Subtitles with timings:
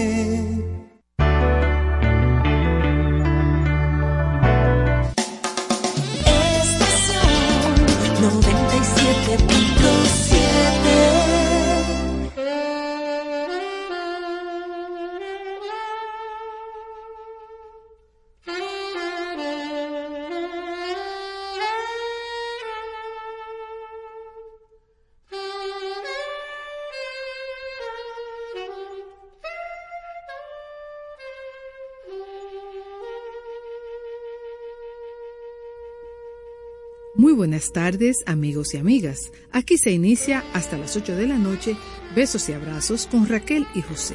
[37.40, 39.32] buenas tardes, amigos y amigas.
[39.50, 41.74] Aquí se inicia hasta las 8 de la noche
[42.14, 44.14] Besos y Abrazos con Raquel y José.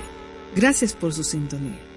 [0.55, 1.94] Gracias por su sintonía.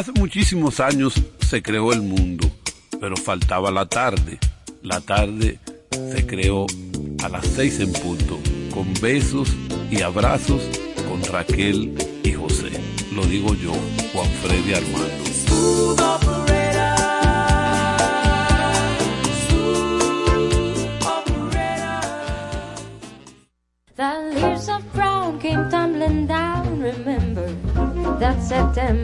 [0.00, 1.12] Hace muchísimos años
[1.46, 2.50] se creó el mundo,
[3.02, 4.38] pero faltaba la tarde.
[4.82, 5.58] La tarde
[5.90, 6.64] se creó
[7.22, 8.38] a las seis en punto,
[8.72, 9.50] con besos
[9.90, 10.62] y abrazos
[11.06, 12.70] con Raquel y José.
[13.14, 13.74] Lo digo yo,
[14.14, 15.10] Juan Freddy Armando.
[23.96, 26.80] The leaves of brown came tumbling down.
[26.80, 27.54] Remember
[28.18, 28.99] that September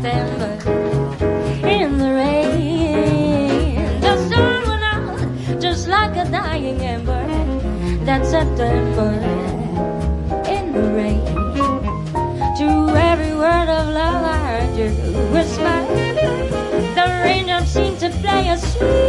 [0.00, 0.54] September
[1.66, 4.00] in the rain.
[4.00, 7.26] The sun went out just like a dying ember.
[8.04, 9.10] That September
[10.46, 11.24] in the rain.
[12.58, 14.90] To every word of love I heard you
[15.34, 15.78] whisper.
[16.94, 19.07] The raindrops seem to play a sweet.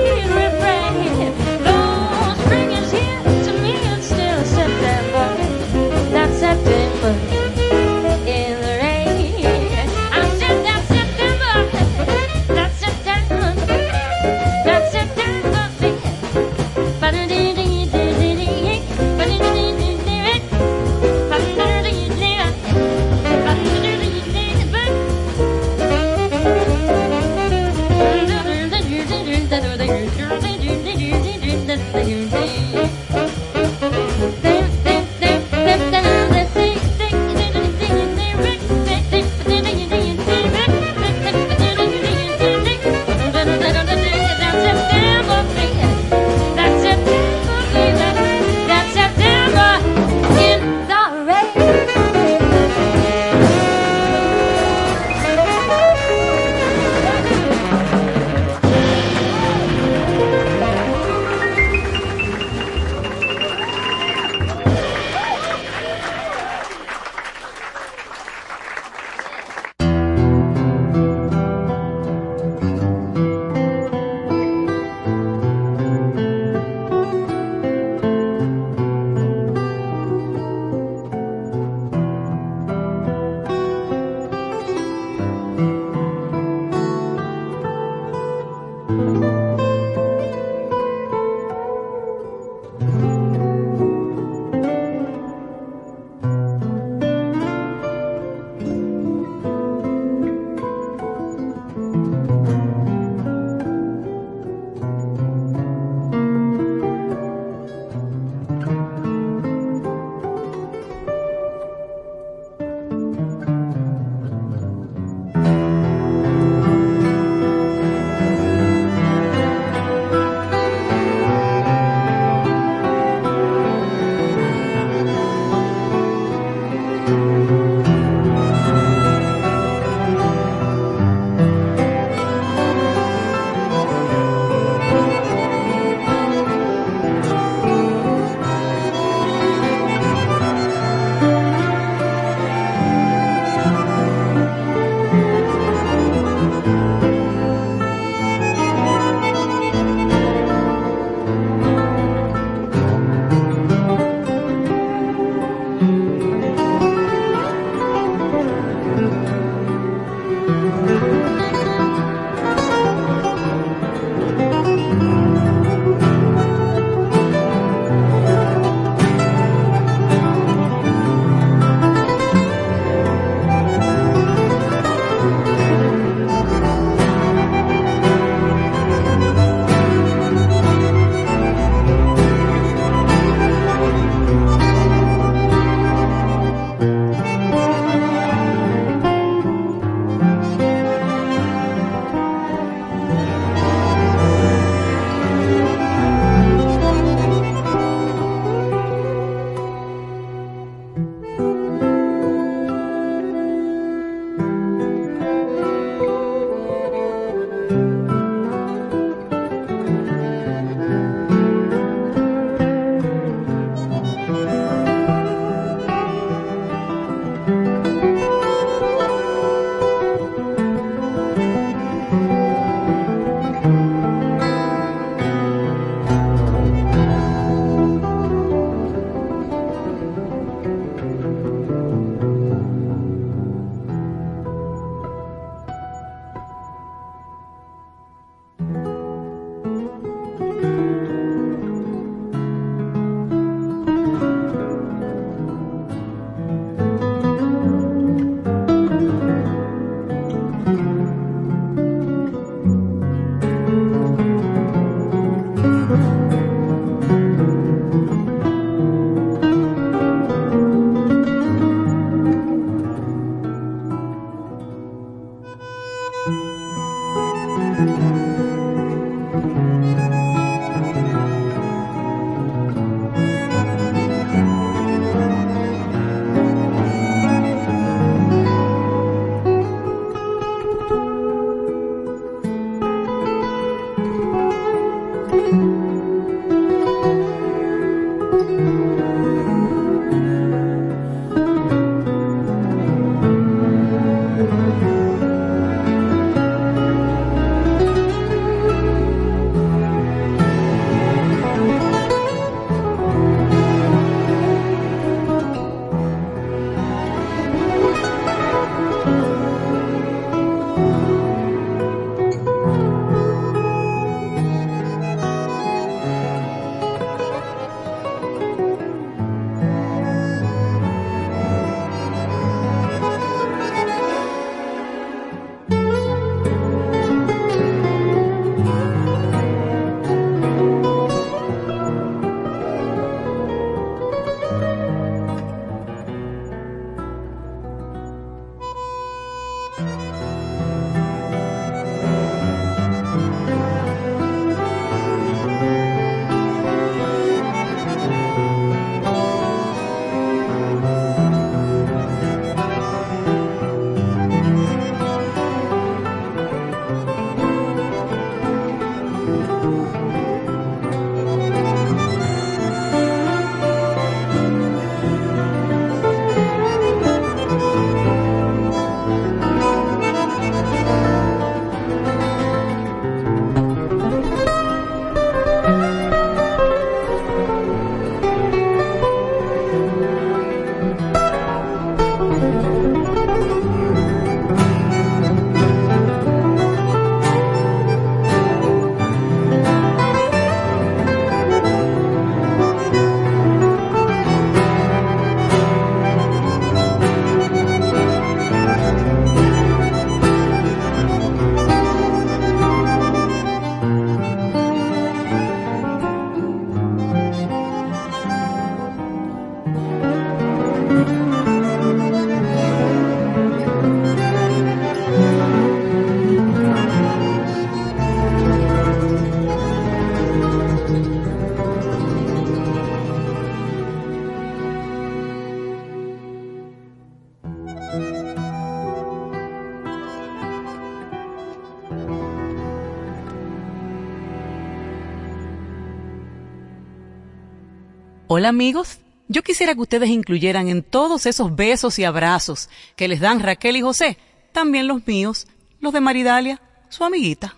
[438.39, 443.19] Hola amigos, yo quisiera que ustedes incluyeran en todos esos besos y abrazos que les
[443.19, 444.17] dan Raquel y José,
[444.53, 445.45] también los míos,
[445.81, 447.57] los de Maridalia, su amiguita.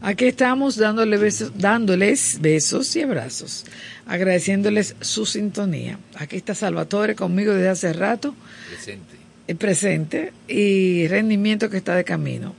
[0.00, 3.64] Aquí estamos dándole besos, dándoles besos y abrazos,
[4.06, 6.00] agradeciéndoles su sintonía.
[6.16, 8.34] Aquí está Salvatore conmigo desde hace rato.
[8.70, 9.16] Presente.
[9.46, 12.56] Eh, presente y rendimiento que está de camino.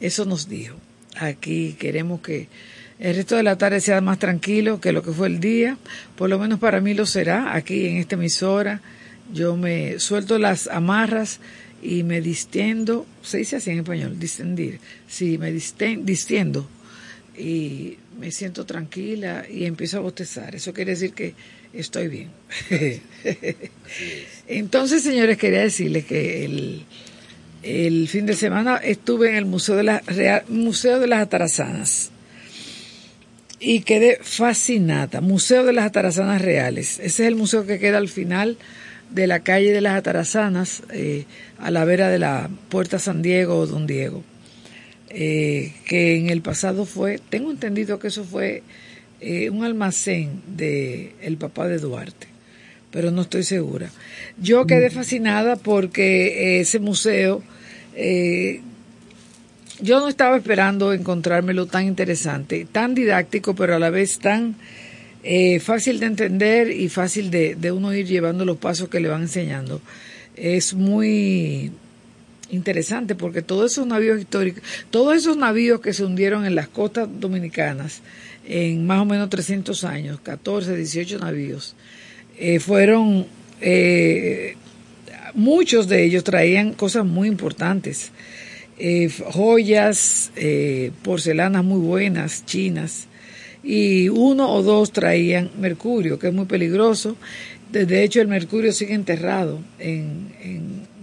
[0.00, 0.76] Eso nos dijo.
[1.16, 2.48] Aquí queremos que
[3.00, 5.78] el resto de la tarde sea más tranquilo que lo que fue el día.
[6.16, 8.82] Por lo menos para mí lo será aquí en esta emisora.
[9.32, 11.40] Yo me suelto las amarras
[11.82, 14.80] y me distiendo, se dice así en español, distendir.
[15.08, 16.68] Sí, me distiendo
[17.38, 20.54] y me siento tranquila y empiezo a bostezar.
[20.54, 21.34] Eso quiere decir que
[21.72, 22.30] estoy bien.
[24.46, 26.84] Entonces, señores, quería decirles que el,
[27.62, 30.02] el fin de semana estuve en el Museo de, la,
[30.48, 32.10] Museo de las Atarazanas
[33.60, 35.20] y quedé fascinada.
[35.20, 36.98] Museo de las Atarazanas Reales.
[36.98, 38.56] Ese es el museo que queda al final
[39.10, 41.26] de la calle de las Atarazanas, eh,
[41.58, 44.24] a la vera de la Puerta San Diego o Don Diego.
[45.10, 48.62] Eh, que en el pasado fue, tengo entendido que eso fue
[49.20, 52.28] eh, un almacén de el papá de Duarte,
[52.92, 53.90] pero no estoy segura.
[54.40, 54.92] Yo quedé mm.
[54.92, 57.42] fascinada porque ese museo
[59.82, 64.56] yo no estaba esperando encontrármelo tan interesante, tan didáctico, pero a la vez tan
[65.22, 69.22] eh, fácil de entender y fácil de, uno ir llevando los pasos que le van
[69.22, 69.80] enseñando.
[70.36, 71.72] Es muy
[72.50, 77.08] interesante porque todos esos navíos históricos, todos esos navíos que se hundieron en las costas
[77.20, 78.00] dominicanas
[78.46, 81.76] en más o menos 300 años, 14, 18 navíos,
[82.38, 83.26] eh, fueron,
[83.60, 84.56] eh,
[85.34, 88.10] muchos de ellos traían cosas muy importantes
[88.82, 93.08] eh, joyas, eh, porcelanas muy buenas, chinas,
[93.62, 97.14] y uno o dos traían mercurio, que es muy peligroso.
[97.70, 100.30] De hecho, el mercurio sigue enterrado en,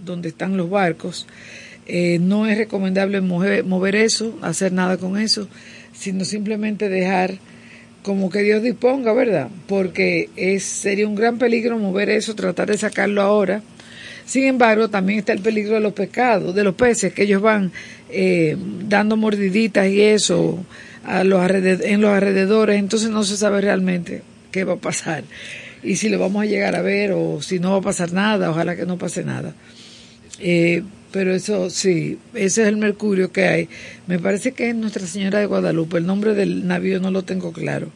[0.04, 1.28] donde están los barcos.
[1.86, 5.46] Eh, no es recomendable mover, eso, hacer nada con eso,
[5.92, 7.38] sino simplemente dejar
[8.02, 9.50] como que Dios disponga, ¿verdad?
[9.68, 13.62] Porque es, sería un gran peligro mover eso, tratar de sacarlo ahora
[14.28, 17.72] sin embargo, también está el peligro de los pescados, de los peces, que ellos van
[18.10, 20.62] eh, dando mordiditas y eso
[21.04, 24.20] a los en los alrededores, entonces no se sabe realmente
[24.52, 25.24] qué va a pasar
[25.82, 28.50] y si lo vamos a llegar a ver o si no va a pasar nada,
[28.50, 29.54] ojalá que no pase nada.
[30.40, 33.68] Eh, pero eso sí, ese es el mercurio que hay.
[34.06, 37.52] Me parece que es Nuestra Señora de Guadalupe, el nombre del navío no lo tengo
[37.52, 37.88] claro.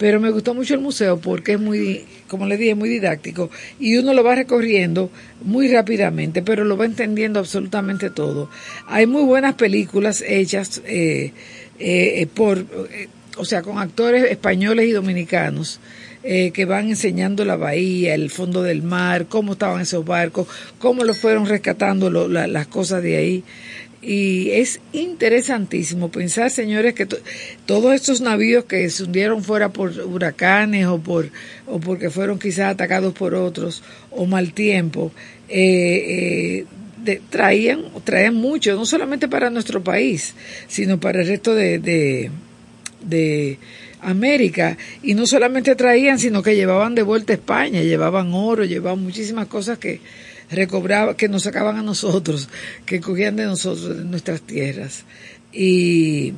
[0.00, 3.98] Pero me gustó mucho el museo porque es muy, como le dije, muy didáctico y
[3.98, 5.10] uno lo va recorriendo
[5.42, 8.48] muy rápidamente, pero lo va entendiendo absolutamente todo.
[8.86, 11.32] Hay muy buenas películas hechas eh,
[11.78, 15.80] eh, por, eh, o sea, con actores españoles y dominicanos.
[16.22, 20.46] que van enseñando la bahía, el fondo del mar, cómo estaban esos barcos,
[20.78, 23.44] cómo lo fueron rescatando las cosas de ahí.
[24.02, 27.06] Y es interesantísimo pensar, señores, que
[27.66, 31.28] todos estos navíos que se hundieron fuera por huracanes o, por,
[31.66, 35.12] o porque fueron quizás atacados por otros o mal tiempo,
[35.50, 36.64] eh,
[37.04, 40.34] eh, traían, traían mucho, no solamente para nuestro país,
[40.66, 42.30] sino para el resto de, de,
[43.02, 43.58] de
[44.00, 44.78] América.
[45.02, 49.46] Y no solamente traían, sino que llevaban de vuelta a España, llevaban oro, llevaban muchísimas
[49.46, 50.00] cosas que
[50.50, 52.48] recobraba, que nos sacaban a nosotros,
[52.86, 55.04] que cogían de nosotros, de nuestras tierras.
[55.52, 56.34] Y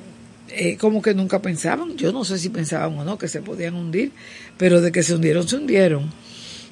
[0.49, 3.75] eh, como que nunca pensaban, yo no sé si pensaban o no que se podían
[3.75, 4.13] hundir,
[4.59, 6.11] pero de que se hundieron, se hundieron.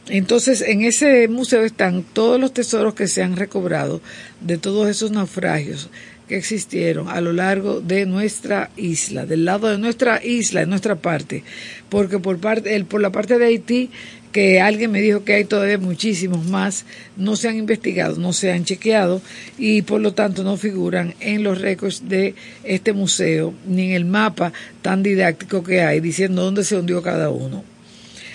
[0.09, 4.01] Entonces, en ese museo están todos los tesoros que se han recobrado
[4.41, 5.89] de todos esos naufragios
[6.27, 10.97] que existieron a lo largo de nuestra isla, del lado de nuestra isla, de nuestra
[10.97, 11.43] parte,
[11.89, 13.91] porque por parte, el, por la parte de Haití
[14.33, 16.85] que alguien me dijo que hay todavía muchísimos más,
[17.17, 19.21] no se han investigado, no se han chequeado
[19.59, 24.05] y por lo tanto no figuran en los récords de este museo ni en el
[24.05, 27.65] mapa tan didáctico que hay diciendo dónde se hundió cada uno.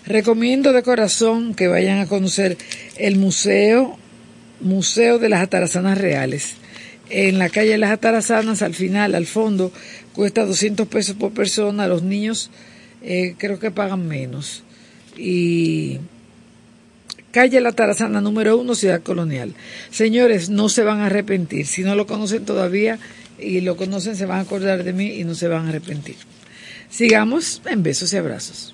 [0.06, 2.58] Recomiendo de corazón que vayan a conocer
[2.98, 3.98] el museo,
[4.62, 6.54] Museo de las Atarazanas Reales.
[7.10, 9.72] En la calle de las Atarazanas, al final, al fondo,
[10.14, 11.88] cuesta 200 pesos por persona.
[11.88, 12.52] Los niños
[13.02, 14.64] eh, creo que pagan menos
[15.18, 16.00] y
[17.32, 19.54] calle La Tarazana número uno, Ciudad Colonial.
[19.92, 21.68] Señores, no se van a arrepentir.
[21.68, 23.00] Si no lo conocen todavía
[23.38, 26.16] y lo conocen, se van a acordar de mí y no se van a arrepentir.
[26.90, 28.74] Sigamos en besos y abrazos.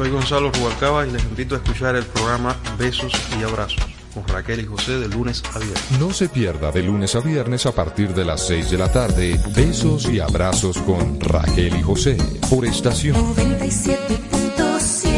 [0.00, 3.84] Soy Gonzalo Rubalcaba y les invito a escuchar el programa Besos y Abrazos
[4.14, 5.90] con Raquel y José de lunes a viernes.
[5.98, 9.38] No se pierda de lunes a viernes a partir de las 6 de la tarde
[9.54, 12.16] Besos y Abrazos con Raquel y José
[12.48, 15.10] por estación 97.7.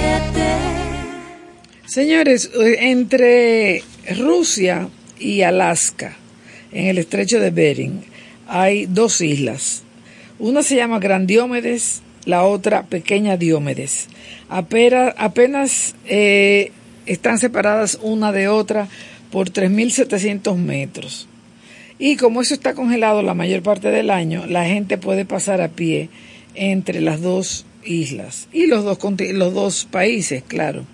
[1.86, 3.84] Señores, eh, entre
[4.18, 6.16] Rusia y Alaska,
[6.72, 8.04] en el estrecho de Bering,
[8.48, 9.84] hay dos islas.
[10.40, 14.08] Una se llama Gran Diomedes, la otra Pequeña Diomedes.
[14.48, 16.72] Apera- apenas eh,
[17.06, 18.88] están separadas una de otra
[19.30, 21.28] por 3.700 metros.
[21.98, 25.68] Y como eso está congelado la mayor parte del año, la gente puede pasar a
[25.68, 26.08] pie
[26.54, 30.84] entre las dos islas y los dos, países, claro.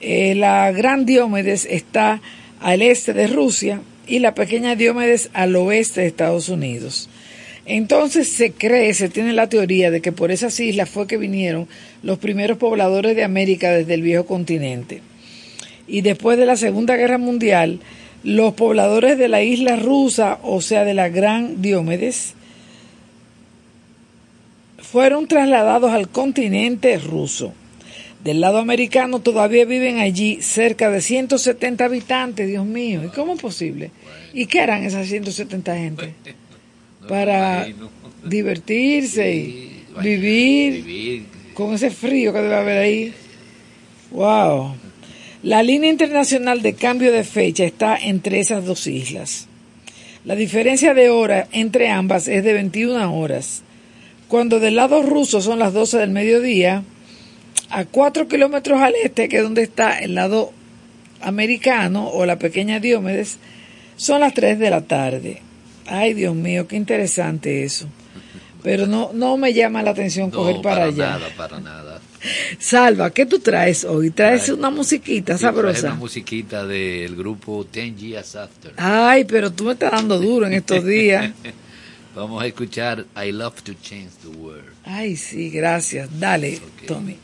[0.00, 2.20] Eh, la Gran Diomedes está
[2.60, 7.08] al este de Rusia y la pequeña Diomedes al oeste de Estados Unidos.
[7.66, 11.68] Entonces se cree, se tiene la teoría de que por esas islas fue que vinieron
[12.02, 15.02] los primeros pobladores de América desde el viejo continente.
[15.86, 17.80] Y después de la Segunda Guerra Mundial,
[18.22, 22.34] los pobladores de la isla rusa, o sea, de la Gran Diomedes,
[24.78, 27.52] fueron trasladados al continente ruso.
[28.24, 33.02] Del lado americano todavía viven allí cerca de 170 habitantes, Dios mío.
[33.04, 33.90] ¿Y cómo es posible?
[34.34, 36.14] ¿Y qué harán esas 170 gente?
[37.10, 37.66] Para
[38.24, 43.14] divertirse y vivir con ese frío que debe haber ahí.
[44.12, 44.74] Wow.
[45.42, 49.48] La línea internacional de cambio de fecha está entre esas dos islas.
[50.24, 53.62] La diferencia de hora entre ambas es de 21 horas.
[54.28, 56.84] Cuando del lado ruso son las 12 del mediodía,
[57.70, 60.52] a 4 kilómetros al este, que es donde está el lado
[61.22, 63.38] americano o la pequeña Diomedes,
[63.96, 65.42] son las 3 de la tarde.
[65.90, 67.86] Ay, Dios mío, qué interesante eso.
[68.62, 71.06] Pero no, no me llama la atención coger para, para allá.
[71.18, 72.00] nada, para nada.
[72.58, 74.10] Salva, ¿qué tú traes hoy?
[74.10, 75.86] ¿Traes Trae- una musiquita sabrosa?
[75.88, 78.72] una musiquita del grupo Ten Years After.
[78.76, 81.32] Ay, pero tú me estás dando duro en estos días.
[82.14, 84.64] Vamos a escuchar I Love to Change the World.
[84.84, 86.08] Ay, sí, gracias.
[86.20, 87.16] Dale, Tommy.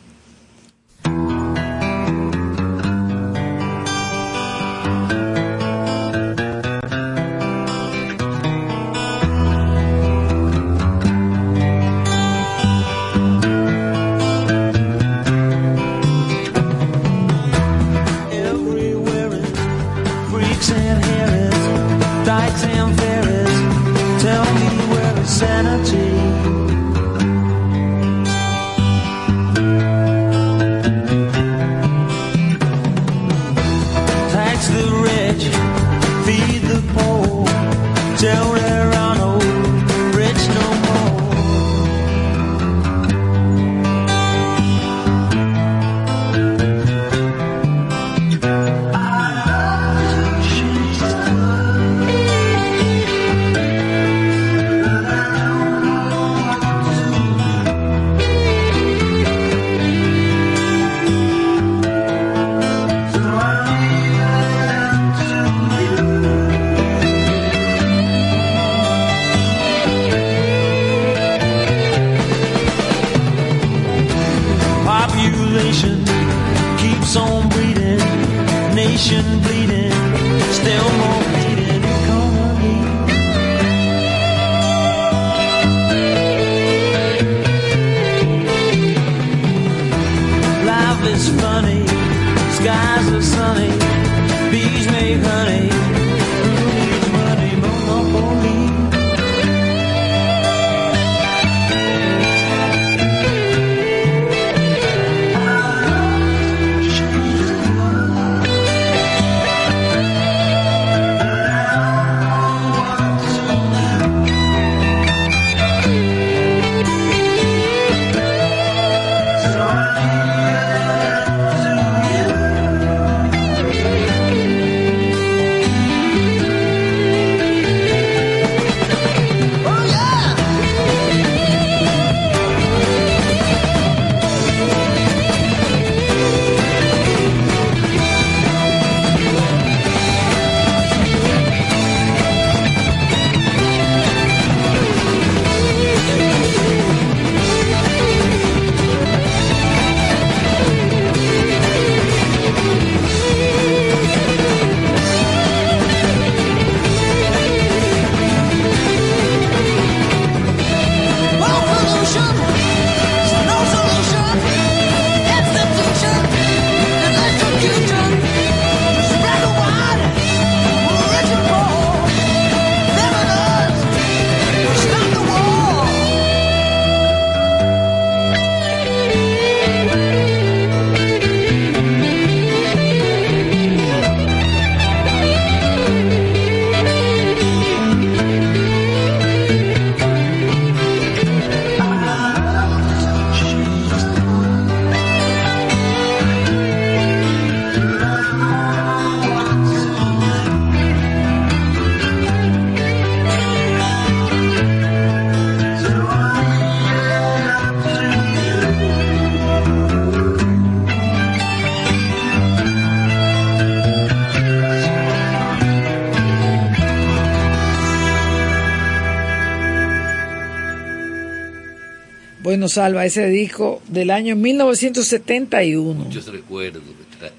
[222.67, 225.95] Bueno, Salva, ese disco del año 1971.
[226.05, 226.83] Muchos recuerdos.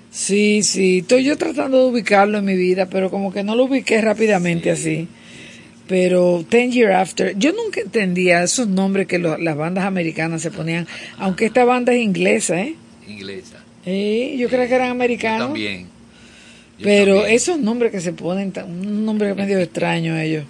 [0.09, 3.65] Sí, sí, estoy yo tratando de ubicarlo en mi vida, pero como que no lo
[3.65, 5.07] ubiqué rápidamente así.
[5.86, 10.49] Pero Ten Year After, yo nunca entendía esos nombres que lo- las bandas americanas se
[10.49, 12.75] ponían, aunque esta banda es inglesa, ¿eh?
[13.07, 13.57] Inglesa.
[13.86, 15.47] Eh, yo creo que eran Yo americanos.
[15.47, 15.88] también.
[16.80, 17.36] Yo Pero también.
[17.36, 20.45] esos nombres que se ponen, un nombre medio extraño ellos.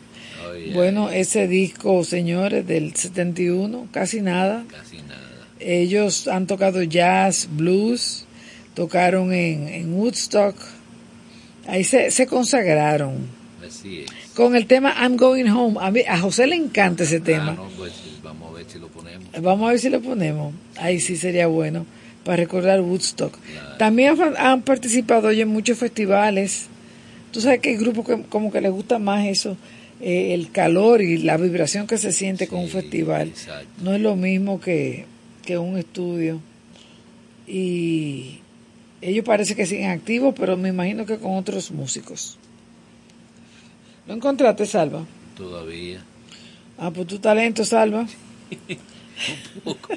[0.74, 4.64] Bueno, ese disco, señores, del 71, casi nada.
[4.70, 5.22] Casi nada.
[5.60, 8.26] Ellos han tocado jazz, blues,
[8.74, 10.56] tocaron en, en Woodstock.
[11.68, 13.16] Ahí se, se consagraron.
[13.68, 14.12] Así es.
[14.36, 15.78] Con el tema I'm Going Home.
[15.82, 17.52] A, mí- a José le encanta ese Ah, tema.
[17.54, 17.92] no, pues
[18.24, 19.26] vamos a ver si lo ponemos.
[19.42, 20.54] Vamos a ver si lo ponemos.
[20.78, 21.86] Ahí sí sería bueno
[22.24, 23.38] para recordar Woodstock.
[23.80, 26.68] También han, han participado hoy en muchos festivales.
[27.32, 29.58] Tú sabes que hay grupos que como que les gusta más eso,
[30.02, 33.30] eh, el calor y la vibración que se siente con un festival.
[33.30, 33.68] exacto.
[33.84, 35.06] No es lo mismo que,
[35.46, 36.40] que un estudio.
[37.48, 38.40] Y
[39.02, 42.38] ellos parece que siguen activos, pero me imagino que con otros músicos.
[44.08, 45.06] ¿Lo encontraste, Salva?
[45.36, 46.04] Todavía.
[46.78, 48.06] Ah, pues tu talento, Salva.
[49.64, 49.90] Poco.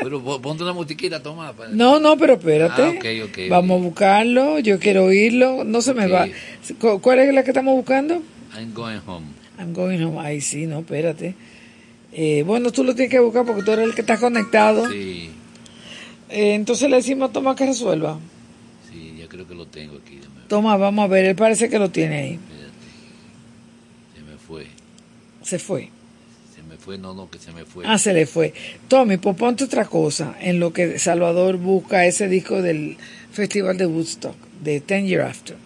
[0.00, 1.52] Pero po- ponte una musiquita, toma.
[1.72, 2.82] No, no, pero espérate.
[2.82, 4.58] Ah, Vamos a buscarlo.
[4.60, 5.64] Yo quiero oírlo.
[5.64, 6.28] No se me va.
[6.80, 8.22] ¿Cu- ¿Cuál es la que estamos buscando?
[8.56, 9.26] I'm going home.
[9.58, 10.18] I'm going home.
[10.20, 11.34] Ay, sí, no, espérate.
[12.12, 14.88] Eh, bueno, tú lo tienes que buscar porque tú eres el que está conectado.
[14.90, 15.30] Sí,
[16.30, 18.18] Eh, entonces le decimos a Tomás que resuelva.
[18.90, 20.20] sí, ya creo que lo tengo aquí.
[20.48, 21.24] Tomás, vamos a ver.
[21.26, 22.32] Él parece que lo tiene ahí.
[22.34, 22.68] espérate.
[24.14, 24.66] Se me fue.
[25.42, 25.88] Se fue.
[26.54, 27.84] Se me fue, no, no, que se me fue.
[27.86, 28.52] Ah, se le fue.
[28.88, 32.96] Tommy, pues ponte otra cosa en lo que Salvador busca ese disco del
[33.32, 35.56] Festival de Woodstock, de Ten Year After.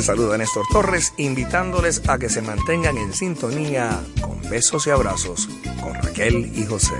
[0.00, 5.46] Les saluda Néstor Torres, invitándoles a que se mantengan en sintonía con besos y abrazos
[5.82, 6.94] con Raquel y José.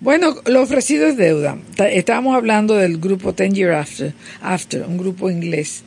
[0.00, 1.58] Bueno, lo ofrecido es deuda.
[1.76, 5.82] Estábamos hablando del grupo Ten Year After, After, un grupo inglés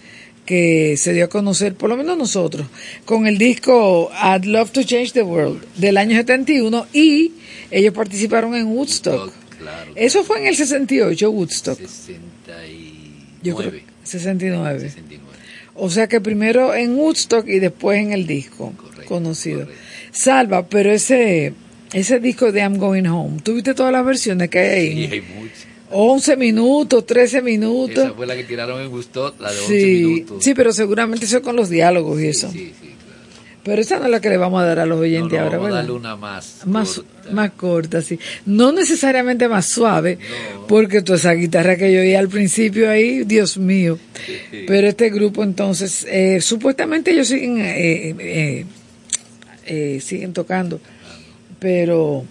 [0.45, 2.67] que se dio a conocer, por lo menos nosotros,
[3.05, 7.31] con el disco I'd Love to Change the World del año 71 y
[7.71, 9.42] ellos participaron en Woodstock.
[9.63, 9.91] Claro.
[9.95, 11.79] Eso fue en el 68, Woodstock.
[11.79, 12.69] 69.
[13.43, 13.71] Yo creo
[14.03, 14.79] 69.
[14.79, 15.23] 69.
[15.75, 19.61] O sea que primero en Woodstock y después en el disco Correcto, conocido.
[19.61, 19.81] correcto.
[20.11, 21.53] Salva, pero ese
[21.93, 24.99] ese disco de I'm Going Home, ¿tuviste todas las versiones que hay ahí?
[25.05, 25.67] Y hay muchas.
[25.95, 28.03] 11 minutos, 13 minutos.
[28.05, 30.43] Esa fue la que tiraron en Gustot, la de 11 Sí, minutos.
[30.43, 32.51] sí, pero seguramente eso con los diálogos y eso.
[32.51, 32.92] Sí, sí.
[33.63, 35.57] Pero esa no es la que le vamos a dar a los oyentes no, ahora,
[35.57, 35.77] vamos a ¿verdad?
[35.83, 36.61] darle una más.
[36.65, 37.31] más, corta.
[37.31, 38.19] más corta, sí.
[38.45, 40.17] No necesariamente más suave,
[40.55, 40.67] No.
[40.67, 43.97] porque toda esa guitarra que yo oí al principio ahí, Dios mío.
[44.67, 48.65] Pero este grupo entonces, eh, supuestamente ellos siguen, eh, eh,
[49.65, 50.81] eh, siguen tocando,
[51.59, 52.25] pero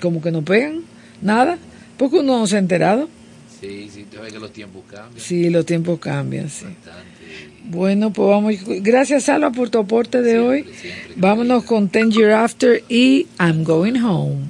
[0.00, 0.84] como que no pegan
[1.20, 1.58] nada,
[1.98, 3.08] porque uno no se ha enterado.
[3.60, 5.20] Sí, sí, tú ves que los tiempos cambian.
[5.20, 6.64] Sí, los tiempos cambian, sí.
[6.64, 7.17] Bastante.
[7.70, 8.54] Bueno, pues vamos.
[8.82, 10.62] Gracias, Salva, por tu aporte de Siempre, hoy.
[10.80, 11.14] siempre.
[11.16, 14.46] Vámonos con Ten Year After y I'm Going Home.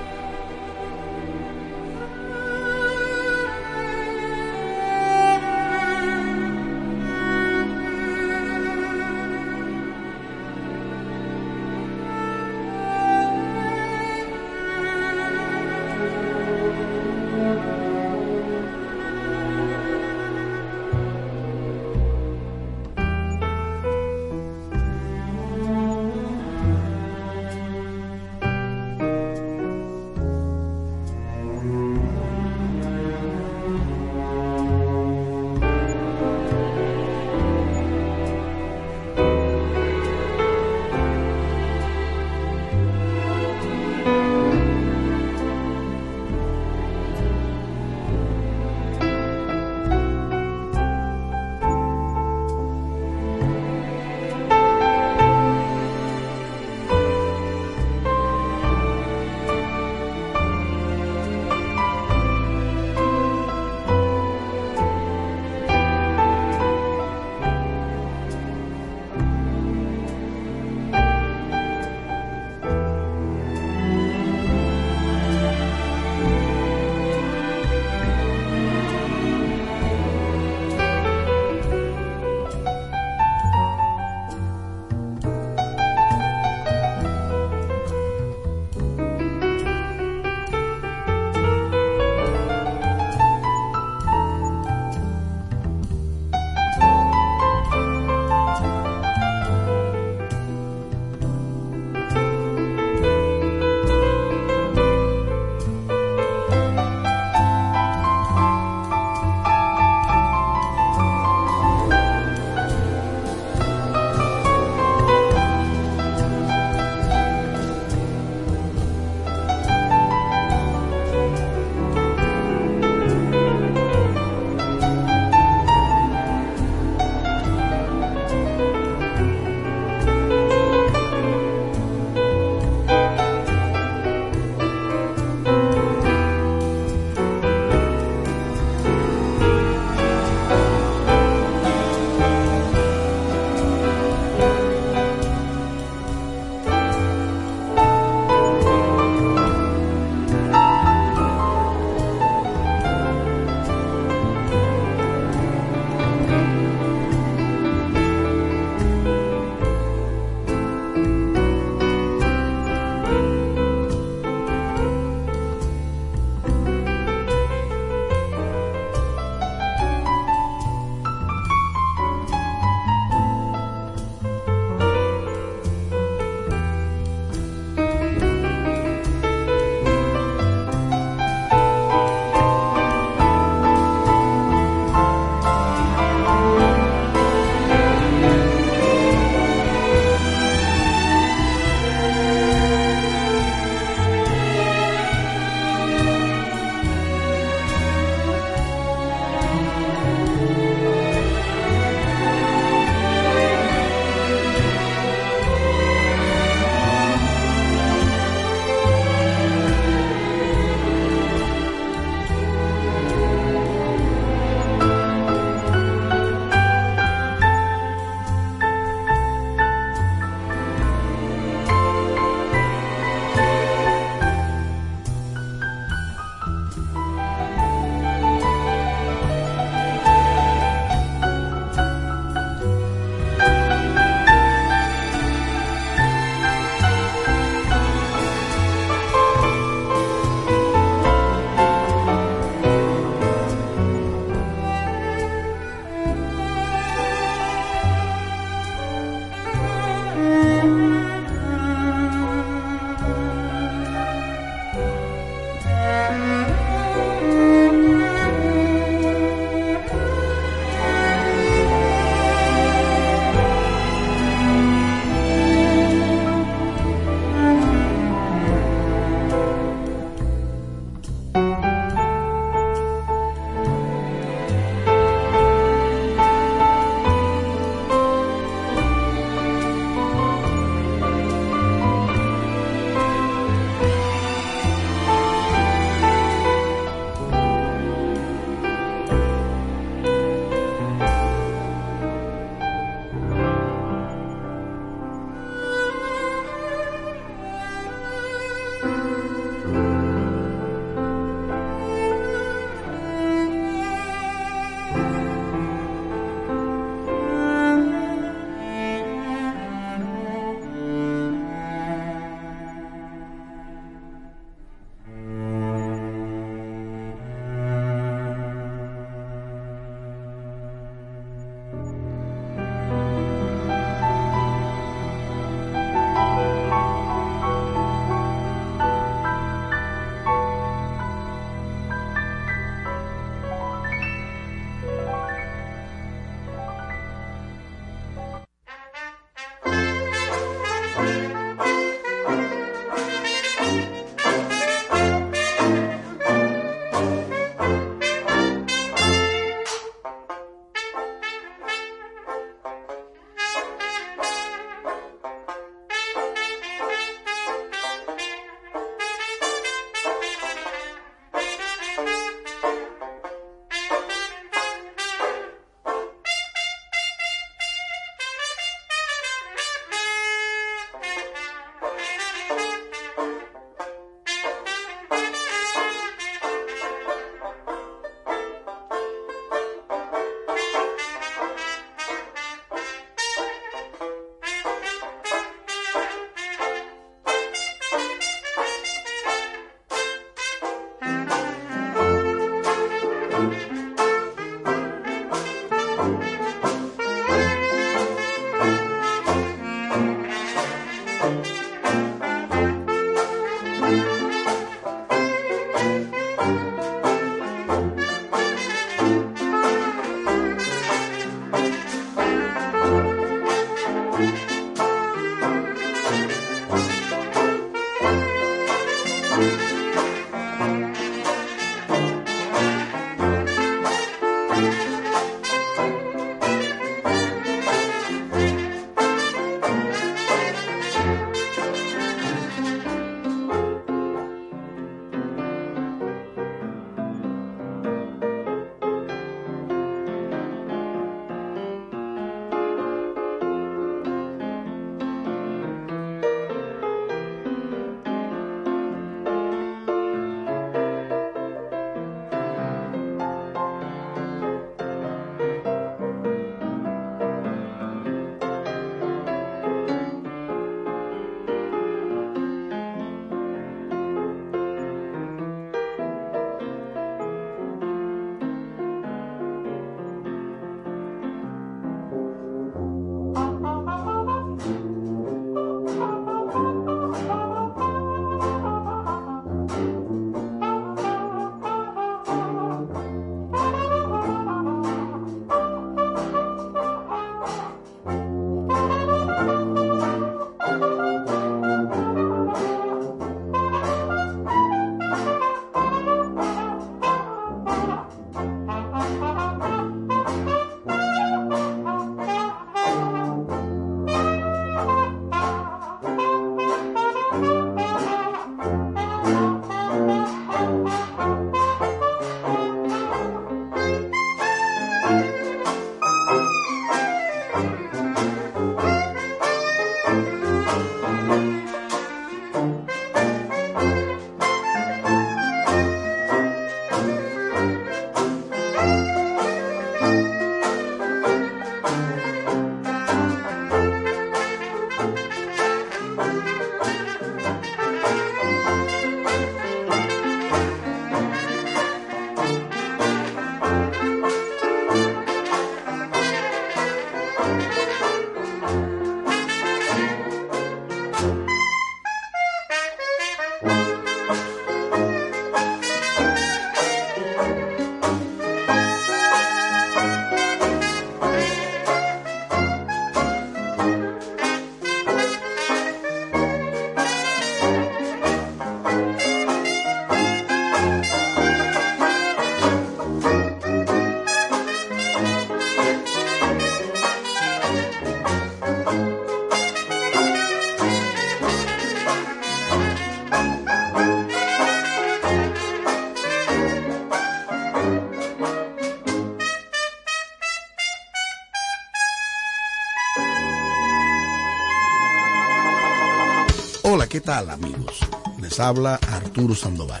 [597.18, 597.98] ¿Qué tal amigos?
[598.40, 600.00] Les habla Arturo Sandoval,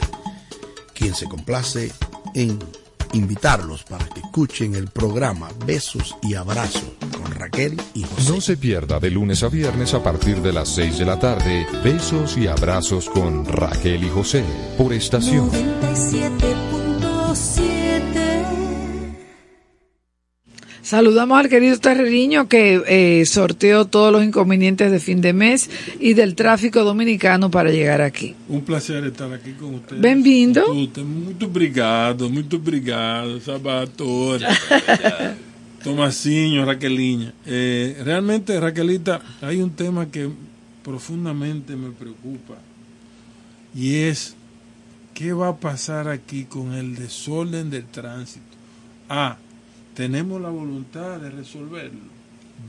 [0.94, 1.90] quien se complace
[2.32, 2.60] en
[3.12, 8.32] invitarlos para que escuchen el programa Besos y Abrazos con Raquel y José.
[8.32, 11.66] No se pierda de lunes a viernes a partir de las 6 de la tarde,
[11.82, 14.44] Besos y Abrazos con Raquel y José,
[14.76, 15.50] por estación.
[15.50, 16.67] 97.7
[20.88, 25.68] Saludamos al querido Terreriño que eh, sorteó todos los inconvenientes de fin de mes
[26.00, 28.34] y del tráfico dominicano para llegar aquí.
[28.48, 30.00] Um prazer estar aqui com vocês.
[30.00, 30.62] Bem-vindo.
[30.72, 34.40] Muito, obrigado, muito obrigado, Sabator,
[35.84, 37.34] Tomasinho, Raquelinha.
[37.44, 40.30] Eh, realmente, Raquelita, hay un tema que
[40.82, 42.54] profundamente me preocupa
[43.74, 44.34] y es
[45.12, 48.56] qué va a pasar aquí con el desorden del tránsito.
[49.10, 49.36] A,
[49.98, 51.98] tenemos la voluntad de resolverlo.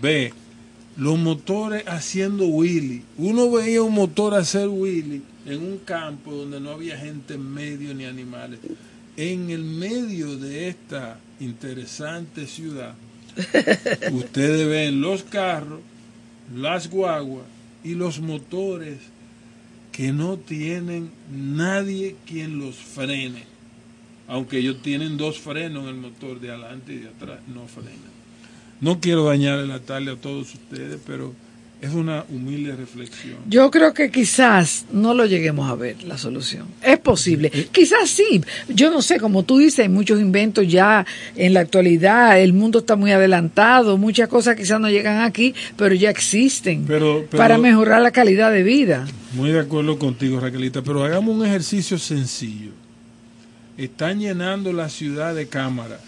[0.02, 0.34] B,
[0.98, 3.04] los motores haciendo Willy.
[3.20, 7.94] Uno veía un motor hacer Willy en un campo donde no había gente en medio
[7.94, 8.60] ni animales.
[9.16, 12.96] En el medio de esta interesante ciudad,
[14.12, 15.82] ustedes ven los carros,
[16.56, 17.46] las guaguas
[17.84, 18.98] y los motores
[19.92, 23.49] que no tienen nadie quien los frene.
[24.30, 28.10] Aunque ellos tienen dos frenos en el motor de adelante y de atrás, no frenan.
[28.80, 31.34] No quiero dañarle la tarde a todos ustedes, pero
[31.82, 33.38] es una humilde reflexión.
[33.48, 36.66] Yo creo que quizás no lo lleguemos a ver la solución.
[36.84, 37.50] Es posible.
[37.72, 38.42] Quizás sí.
[38.68, 42.40] Yo no sé, como tú dices, hay muchos inventos ya en la actualidad.
[42.40, 43.98] El mundo está muy adelantado.
[43.98, 48.52] Muchas cosas quizás no llegan aquí, pero ya existen Pero, pero- para mejorar la calidad
[48.52, 49.08] de vida.
[49.34, 52.72] Muy de acuerdo contigo, Raquelita, pero hagamos un ejercicio sencillo.
[53.80, 56.02] Están llenando la ciudad de cámaras.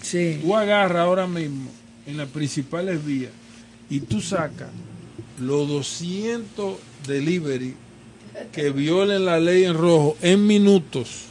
[0.00, 0.38] Sí.
[0.40, 1.70] Tú agarras ahora mismo
[2.06, 3.32] en las principales vías
[3.90, 4.70] y tú sacas
[5.38, 7.74] los 200 delivery
[8.50, 11.26] que violen la ley en rojo en minutos.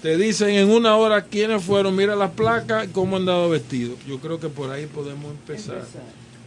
[0.00, 3.98] Te dicen en una hora quiénes fueron, mira las placas, cómo han dado vestidos.
[4.08, 5.84] Yo creo que por ahí podemos empezar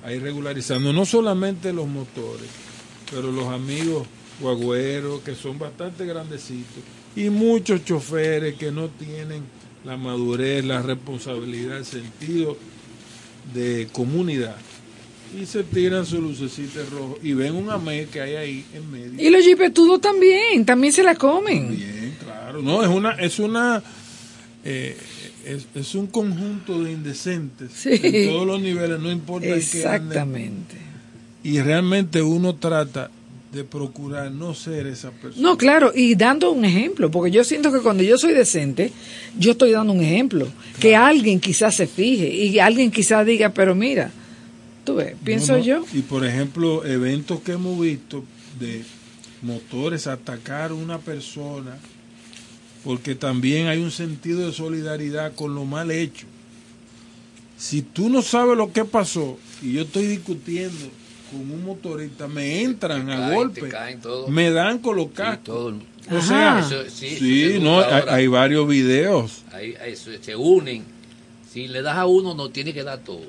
[0.03, 2.49] a ir regularizando no solamente los motores,
[3.11, 4.07] pero los amigos
[4.39, 6.81] guagüeros que son bastante grandecitos
[7.15, 9.43] y muchos choferes que no tienen
[9.85, 12.57] la madurez, la responsabilidad, el sentido
[13.53, 14.55] de comunidad
[15.39, 19.13] y se tiran su lucecita rojo y ven un amé que hay ahí en medio.
[19.21, 21.75] Y los jipetudos también, también se la comen.
[21.75, 22.61] Bien, claro.
[22.61, 23.81] No, es una, es una,
[24.63, 24.95] eh,
[25.43, 27.99] es, es un conjunto de indecentes Sí.
[28.03, 29.59] en todos los niveles, no importa anden.
[29.59, 30.75] Exactamente.
[31.43, 33.09] Y realmente uno trata
[33.53, 35.41] de procurar no ser esa persona.
[35.41, 38.91] No, claro, y dando un ejemplo, porque yo siento que cuando yo soy decente,
[39.37, 40.47] yo estoy dando un ejemplo,
[40.79, 44.11] que alguien quizás se fije y alguien quizás diga, pero mira,
[44.83, 45.63] tú ves, pienso No, no.
[45.63, 45.85] yo.
[45.93, 48.23] Y por ejemplo, eventos que hemos visto
[48.59, 48.83] de
[49.43, 51.77] motores atacar a una persona,
[52.83, 56.25] porque también hay un sentido de solidaridad con lo mal hecho.
[57.57, 60.89] Si tú no sabes lo que pasó y yo estoy discutiendo
[61.33, 63.99] con un motorista, me entran a golpe, caen
[64.29, 65.43] me dan con los cascos.
[65.43, 65.81] todo el-
[66.15, 69.43] o sea, Eso- sí, sí, eso se no, hay, hay varios videos.
[69.51, 70.83] Ahí, ahí se, se unen.
[71.51, 73.21] Si le das a uno, no tiene que dar todo.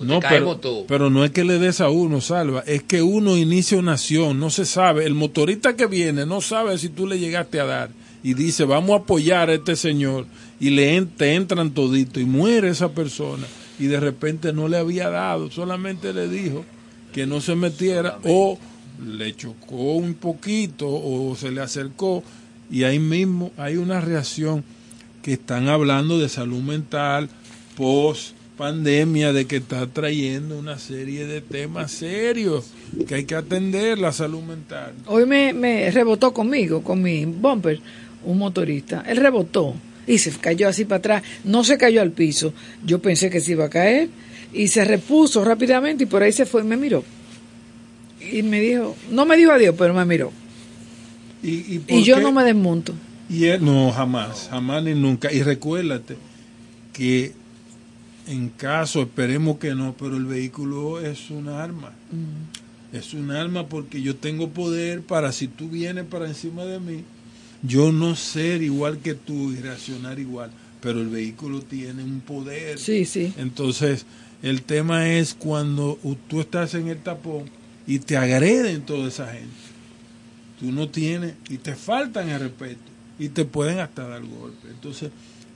[0.00, 0.84] No, pero, caemos todos.
[0.88, 4.40] pero no es que le des a uno, salva, es que uno inicia una acción,
[4.40, 7.90] no se sabe, el motorista que viene no sabe si tú le llegaste a dar
[8.22, 10.26] y dice, vamos a apoyar a este señor
[10.58, 13.46] y le en- te entran todito y muere esa persona
[13.78, 16.64] y de repente no le había dado, solamente le dijo
[17.12, 18.58] que no se metiera o
[19.04, 22.22] le chocó un poquito o se le acercó
[22.70, 24.64] y ahí mismo hay una reacción
[25.22, 27.28] que están hablando de salud mental
[27.76, 32.70] post pandemia de que está trayendo una serie de temas serios
[33.08, 34.92] que hay que atender la salud mental.
[35.06, 37.80] Hoy me, me rebotó conmigo, con mi bumper,
[38.24, 39.02] un motorista.
[39.06, 39.74] Él rebotó
[40.06, 41.22] y se cayó así para atrás.
[41.44, 42.52] No se cayó al piso.
[42.84, 44.10] Yo pensé que se iba a caer
[44.52, 47.04] y se repuso rápidamente y por ahí se fue y me miró.
[48.20, 50.32] Y me dijo, no me dijo adiós, pero me miró.
[51.42, 52.94] Y, y, por Y yo no me desmonto.
[53.28, 55.32] Y él, no, jamás, jamás ni nunca.
[55.32, 56.16] Y recuérdate
[56.92, 57.32] que
[58.26, 61.92] en caso, esperemos que no, pero el vehículo es un arma.
[62.92, 67.04] Es un arma porque yo tengo poder para si tú vienes para encima de mí,
[67.62, 70.50] yo no ser igual que tú y reaccionar igual,
[70.80, 72.78] pero el vehículo tiene un poder.
[72.78, 73.32] Sí, sí.
[73.38, 74.04] Entonces,
[74.42, 75.98] el tema es cuando
[76.28, 77.44] tú estás en el tapón
[77.86, 79.54] y te agreden toda esa gente.
[80.58, 82.80] Tú no tienes y te faltan el respeto
[83.18, 84.68] y te pueden hasta dar golpe.
[84.68, 85.10] Entonces,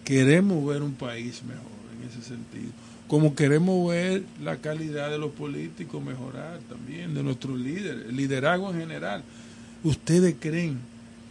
[0.04, 1.64] queremos ver un país mejor
[2.00, 2.70] en ese sentido.
[3.08, 8.70] Como queremos ver la calidad de los políticos mejorar también, de nuestros líderes, el liderazgo
[8.72, 9.22] en general.
[9.84, 10.78] ¿Ustedes creen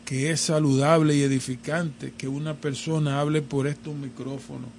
[0.06, 4.70] que es saludable y edificante que una persona hable por estos micrófonos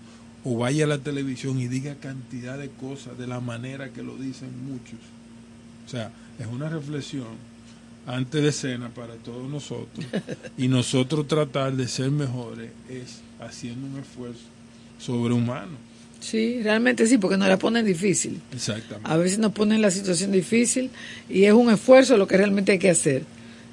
[0.48, 4.16] o vaya a la televisión y diga cantidad de cosas de la manera que lo
[4.16, 5.01] dicen muchos?
[5.85, 7.27] O sea, es una reflexión
[8.06, 10.06] antes de cena para todos nosotros
[10.56, 14.44] y nosotros tratar de ser mejores es haciendo un esfuerzo
[15.01, 15.73] sobrehumano.
[16.20, 18.40] Sí, realmente sí, porque nos la ponen difícil.
[18.52, 19.10] Exactamente.
[19.10, 20.90] A veces nos ponen la situación difícil
[21.28, 23.24] y es un esfuerzo lo que realmente hay que hacer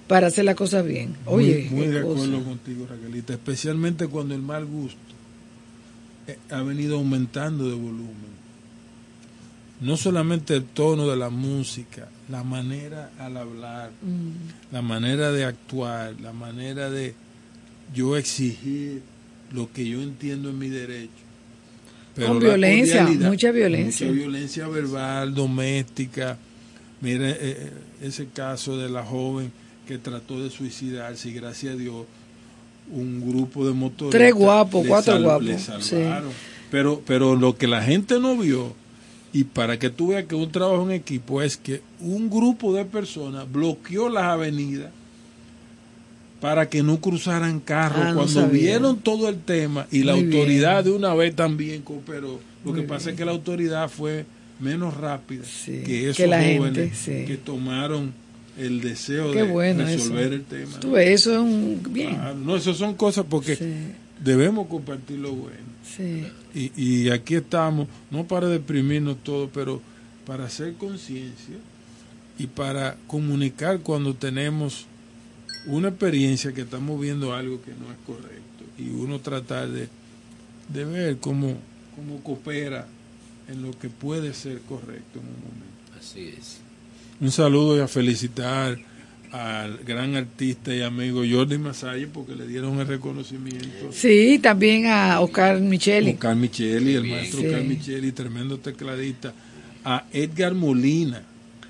[0.08, 1.16] para hacer las cosas bien.
[1.28, 2.24] Oye, muy, muy de cosa.
[2.24, 5.13] acuerdo contigo, Raquelita, especialmente cuando el mal gusto
[6.50, 8.34] ha venido aumentando de volumen.
[9.82, 14.72] No solamente el tono de la música, la manera al hablar, Mm.
[14.74, 17.16] la manera de actuar, la manera de
[17.94, 19.02] yo exigir
[19.52, 21.12] lo que yo entiendo en mi derecho.
[22.16, 24.08] Con violencia, mucha violencia.
[24.08, 26.38] Mucha violencia verbal, doméstica.
[27.02, 27.72] Mire eh, eh,
[28.04, 29.52] ese caso de la joven
[29.88, 32.06] que trató de suicidarse y gracias a Dios
[32.92, 35.98] un grupo de motoristas Tres guapos, cuatro sal- guapos, sí.
[36.72, 38.74] Pero, pero lo que la gente no vio,
[39.32, 42.86] y para que tú veas que un trabajo en equipo es que un grupo de
[42.86, 44.92] personas bloqueó las avenidas
[46.42, 50.36] para que no cruzaran carros Ah, cuando vieron todo el tema y la Muy bien.
[50.40, 52.40] autoridad de una vez también cooperó.
[52.66, 53.14] Lo Muy que pasa bien.
[53.16, 54.26] es que la autoridad fue
[54.60, 55.44] menos rápida
[55.86, 57.26] que esos que la jóvenes gente, sí.
[57.26, 58.14] que tomaron
[58.58, 60.34] el deseo Qué de bueno resolver eso.
[60.34, 60.80] el tema.
[60.80, 62.16] Tú ves, eso es un bien.
[62.16, 63.58] Claro, no, eso son cosas porque
[64.24, 65.58] debemos compartir lo bueno.
[65.84, 66.26] Sí.
[66.54, 69.82] Y, y aquí estamos, no para deprimirnos todo, pero
[70.26, 71.56] para hacer conciencia
[72.40, 74.86] y para comunicar cuando tenemos
[75.66, 79.88] una experiencia que estamos viendo algo que no es correcto y uno tratar de,
[80.74, 81.58] de ver cómo,
[81.96, 82.88] cómo coopera
[83.50, 85.98] en lo que puede ser correcto en un momento.
[86.00, 86.58] Así es.
[87.24, 88.78] Un saludo y a felicitar
[89.32, 93.92] al gran artista y amigo Jordi Masalle porque le dieron el reconocimiento.
[93.94, 96.12] Sí, también a Oscar Micheli.
[96.12, 97.46] Oscar Micheli, el maestro Sí.
[97.48, 99.34] Oscar Micheli, tremendo tecladista.
[99.86, 101.24] A Edgar Molina,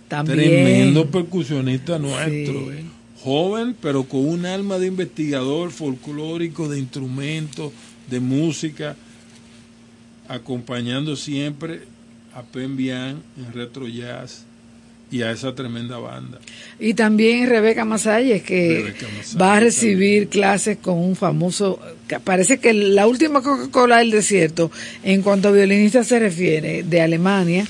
[0.07, 0.37] También.
[0.39, 2.71] tremendo percusionista nuestro.
[2.71, 2.77] Sí.
[2.79, 2.83] eh.
[3.23, 7.71] Joven, pero con un alma de investigador folclórico, de instrumentos,
[8.09, 8.95] de música,
[10.27, 11.83] acompañando siempre
[12.33, 14.45] a Pen Bian en Retro Jazz
[15.13, 16.39] y a esa tremenda banda.
[16.79, 22.19] Y también Rebeca Masalles, que Rebeca Masalles va a recibir clases con un famoso, que
[22.19, 24.71] parece que la última Coca-Cola del desierto,
[25.03, 27.65] en cuanto a violinista se refiere, de Alemania,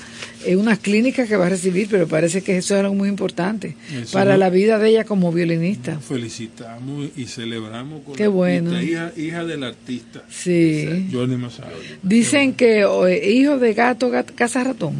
[0.45, 3.75] es unas clínicas que va a recibir, pero parece que eso es algo muy importante
[3.93, 5.99] Eso para no- la vida de ella como violinista.
[5.99, 8.71] Felicitamos y celebramos con Qué la bueno.
[8.75, 10.23] artista, hija, hija del artista.
[10.29, 11.07] Sí.
[11.13, 11.71] Jordi Masalle.
[12.01, 14.95] Dicen que eh, hijo de gato, gat- caza ratón.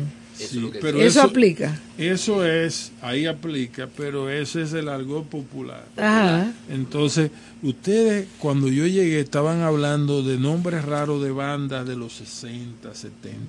[0.47, 1.79] Sí, Eso aplica.
[1.97, 5.85] Eso es, ahí aplica, pero ese es el argot popular.
[5.97, 6.53] Ajá.
[6.69, 12.93] Entonces, ustedes cuando yo llegué estaban hablando de nombres raros de bandas de los 60,
[12.93, 13.39] 70.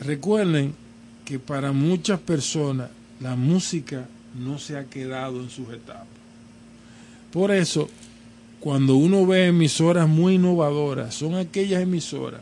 [0.00, 0.74] Recuerden
[1.24, 2.90] que para muchas personas
[3.20, 4.06] la música
[4.38, 6.06] no se ha quedado en sus etapas.
[7.32, 7.88] Por eso,
[8.60, 12.40] cuando uno ve emisoras muy innovadoras, son aquellas emisoras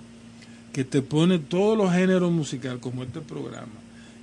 [0.73, 3.73] que te ponen todos los géneros musicales, como este programa,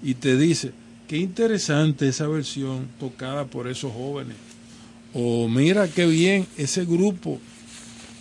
[0.02, 0.72] y te dice,
[1.08, 4.36] qué interesante esa versión tocada por esos jóvenes.
[5.14, 7.40] O mira qué bien ese grupo,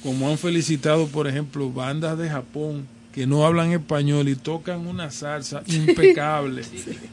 [0.03, 5.11] como han felicitado, por ejemplo, bandas de Japón que no hablan español y tocan una
[5.11, 6.63] salsa impecable.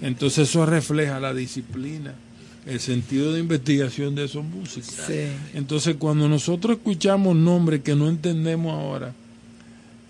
[0.02, 2.14] Entonces eso refleja la disciplina,
[2.66, 4.96] el sentido de investigación de esos músicos.
[5.08, 5.28] Sí.
[5.54, 9.14] Entonces cuando nosotros escuchamos nombres que no entendemos ahora,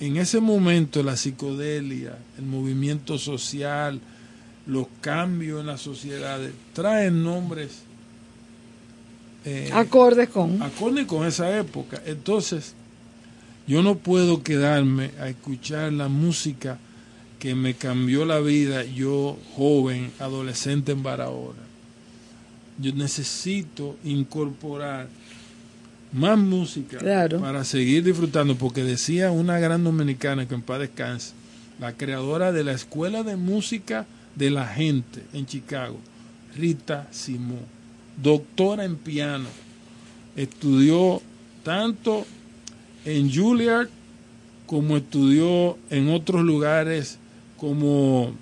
[0.06, 4.00] en ese momento la psicodelia, el movimiento social,
[4.66, 7.84] los cambios en las sociedades, traen nombres
[9.46, 10.62] eh, Acordes con.
[10.62, 12.02] acorde con esa época.
[12.06, 12.76] Entonces,
[13.68, 16.78] yo no puedo quedarme a escuchar la música
[17.40, 21.60] que me cambió la vida, yo joven, adolescente en Barahona.
[22.80, 25.08] Yo necesito incorporar
[26.14, 27.40] más música Claro.
[27.42, 31.34] para seguir disfrutando, porque decía una gran dominicana que en paz descanse,
[31.80, 35.98] la creadora de la Escuela de Música de la Gente en Chicago,
[36.56, 37.58] Rita Simó,
[38.22, 39.46] doctora en piano,
[40.36, 41.22] estudió
[41.64, 42.26] tanto
[43.06, 43.90] en Juilliard
[44.68, 47.18] como estudió en otros lugares
[47.58, 48.34] como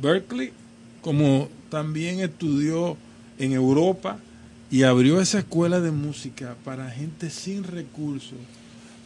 [0.00, 0.52] Berkeley,
[1.02, 2.96] como también estudió
[3.38, 4.18] en Europa
[4.70, 8.38] y abrió esa escuela de música para gente sin recursos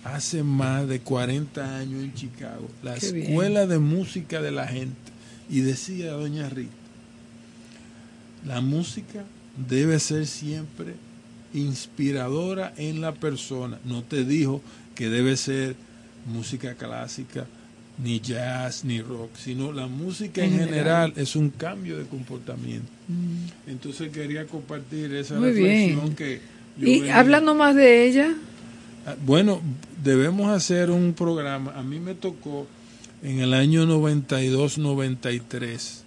[0.05, 3.27] hace más de 40 años en Chicago, la Qué bien.
[3.31, 4.95] escuela de música de la gente.
[5.49, 6.73] Y decía doña Rita,
[8.47, 9.25] la música
[9.69, 10.95] debe ser siempre
[11.55, 13.79] inspiradora en la persona.
[13.85, 14.61] No te dijo
[14.95, 15.77] que debe ser
[16.27, 17.47] música clásica,
[17.99, 21.11] ni jazz, ni rock, sino la música en, En general.
[21.11, 21.13] general.
[21.17, 22.89] es un cambio de comportamiento.
[23.67, 26.15] Entonces quería compartir esa Muy reflexión bien.
[26.17, 26.41] que
[26.79, 28.35] yo Y hablando más de ella,
[29.07, 29.61] Ah, Bueno,
[30.03, 31.73] debemos hacer un programa.
[31.77, 32.67] A mí me tocó
[33.23, 36.03] en el año 92-93,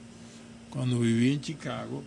[0.71, 2.03] cuando viví en Chicago,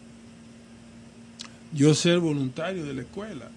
[1.73, 3.49] yo ser voluntario de la escuela.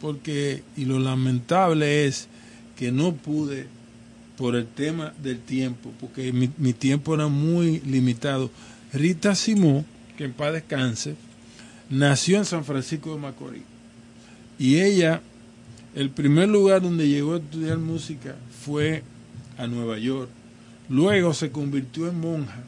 [0.00, 2.28] Porque, y lo lamentable es
[2.76, 3.66] que no pude
[4.40, 8.50] por el tema del tiempo, porque mi, tiempo era muy limitado.
[8.90, 9.84] Rita Simó,
[10.16, 11.14] que en paz descanse,
[11.90, 13.64] nació en San Francisco de Macorís.
[14.58, 15.20] Y ella
[15.94, 18.34] el primer lugar donde llegó a estudiar música
[18.64, 19.02] fue
[19.58, 20.30] a Nueva York.
[20.88, 22.62] Luego se convirtió en monja.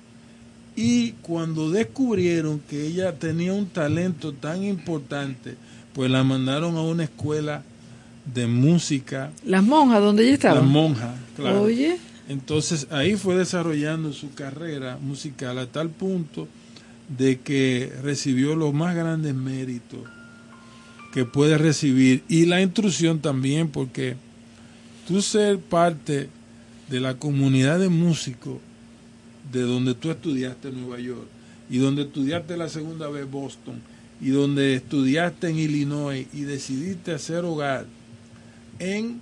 [0.76, 5.54] Y cuando descubrieron que ella tenía un talento tan importante,
[5.94, 7.62] pues la mandaron a una escuela
[8.24, 9.32] de música.
[9.44, 10.54] las monjas, donde ella estaba.
[10.56, 11.62] La monja, claro.
[11.62, 16.48] Oye, Entonces ahí fue desarrollando su carrera musical a tal punto
[17.16, 20.00] de que recibió los más grandes méritos
[21.12, 24.16] que puede recibir y la instrucción también porque
[25.06, 26.30] tú ser parte
[26.88, 28.58] de la comunidad de músicos
[29.52, 31.26] de donde tú estudiaste en Nueva York
[31.68, 33.80] y donde estudiaste la segunda vez Boston
[34.20, 37.86] y donde estudiaste en Illinois y decidiste hacer hogar
[38.82, 39.20] en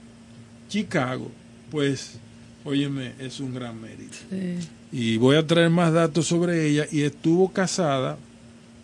[0.69, 1.31] Chicago,
[1.71, 2.19] pues,
[2.65, 4.17] óyeme, es un gran mérito.
[4.31, 4.57] sí.
[4.93, 8.19] Y voy a traer más datos sobre ella y estuvo casada,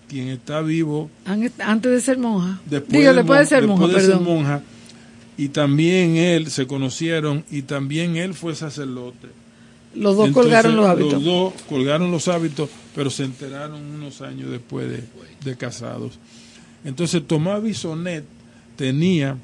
[0.08, 2.60] quien está vivo An- antes de ser monja.
[2.64, 4.62] después, Digo, de, después de mon- ser después monja, de ser monja,
[5.36, 9.26] y también él se conocieron y también él fue sacerdote.
[9.96, 11.12] Los dos Entonces, colgaron los hábitos.
[11.14, 15.02] Los dos colgaron los hábitos, pero se enteraron unos años después de,
[15.44, 16.20] de casados.
[16.84, 18.24] Entonces Tomás Bisonet
[18.76, 19.36] tenía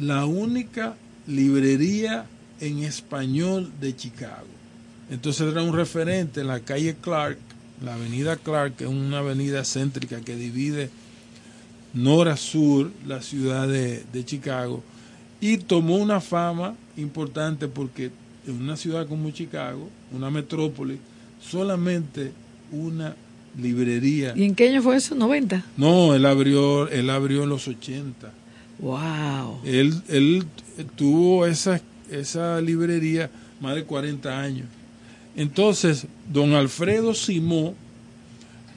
[0.00, 0.96] la única
[1.26, 2.26] librería
[2.60, 4.46] en español de Chicago.
[5.10, 7.38] Entonces era un referente en la calle Clark,
[7.82, 10.90] la avenida Clark, que es una avenida céntrica que divide
[11.92, 14.82] norte a sur la ciudad de, de Chicago.
[15.40, 18.10] Y tomó una fama importante porque
[18.46, 20.98] en una ciudad como Chicago, una metrópoli,
[21.40, 22.32] solamente
[22.72, 23.14] una
[23.60, 24.32] librería.
[24.36, 25.14] ¿Y en qué año fue eso?
[25.14, 25.62] ¿90?
[25.76, 28.32] No, él abrió, él abrió en los 80.
[28.78, 29.60] ¡Wow!
[29.64, 30.46] Él, él
[30.96, 31.80] tuvo esa,
[32.10, 33.30] esa librería
[33.60, 34.66] más de 40 años.
[35.36, 37.74] Entonces, don Alfredo Simó,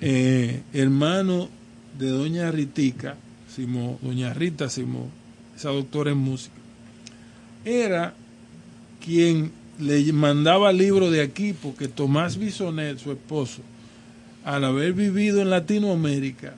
[0.02, 1.50] eh, hermano
[1.98, 3.16] de doña Ritica,
[3.54, 5.10] Simó, doña Rita Simó,
[5.56, 6.56] esa doctora en música,
[7.66, 8.14] era
[9.04, 13.62] quien le mandaba libros de aquí, porque Tomás Bisonet, su esposo,
[14.44, 16.56] al haber vivido en Latinoamérica,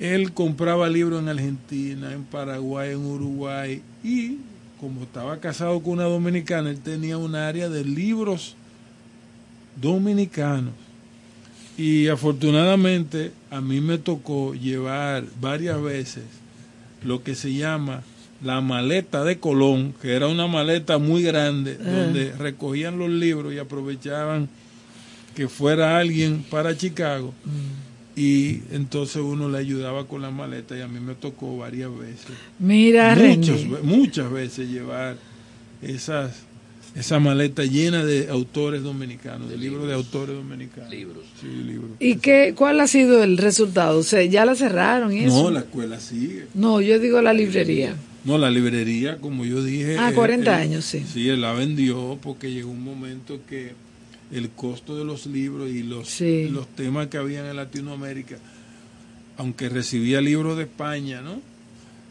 [0.00, 4.38] él compraba libros en Argentina, en Paraguay, en Uruguay y
[4.80, 8.56] como estaba casado con una dominicana, él tenía un área de libros
[9.80, 10.72] dominicanos.
[11.76, 16.24] Y afortunadamente a mí me tocó llevar varias veces
[17.04, 18.02] lo que se llama
[18.42, 21.90] la maleta de Colón, que era una maleta muy grande, Ah.
[21.90, 24.48] donde recogían los libros y aprovechaban
[25.34, 27.34] que fuera alguien para Chicago.
[28.20, 32.26] Y entonces uno le ayudaba con la maleta y a mí me tocó varias veces.
[32.58, 35.16] Mira, muchas, ve- muchas veces llevar
[35.80, 36.32] esas
[36.96, 40.90] esa maleta llena de autores dominicanos, de, libros de autores dominicanos.
[40.90, 41.22] Libros.
[41.40, 41.90] Sí, libros.
[42.00, 43.98] ¿Y qué, cuál ha sido el resultado?
[43.98, 45.44] O sea, ya la cerraron y eso.
[45.44, 46.46] No, la escuela sigue.
[46.52, 47.94] No, yo digo la librería.
[48.24, 49.96] No, la librería, como yo dije.
[49.98, 51.04] Ah, él- 40 él- años, sí.
[51.10, 53.72] Sí, él la vendió porque llegó un momento que
[54.32, 56.48] el costo de los libros y los, Sí.
[56.48, 58.36] los temas que habían en Latinoamérica,
[59.36, 61.40] aunque recibía libros de España, ¿no?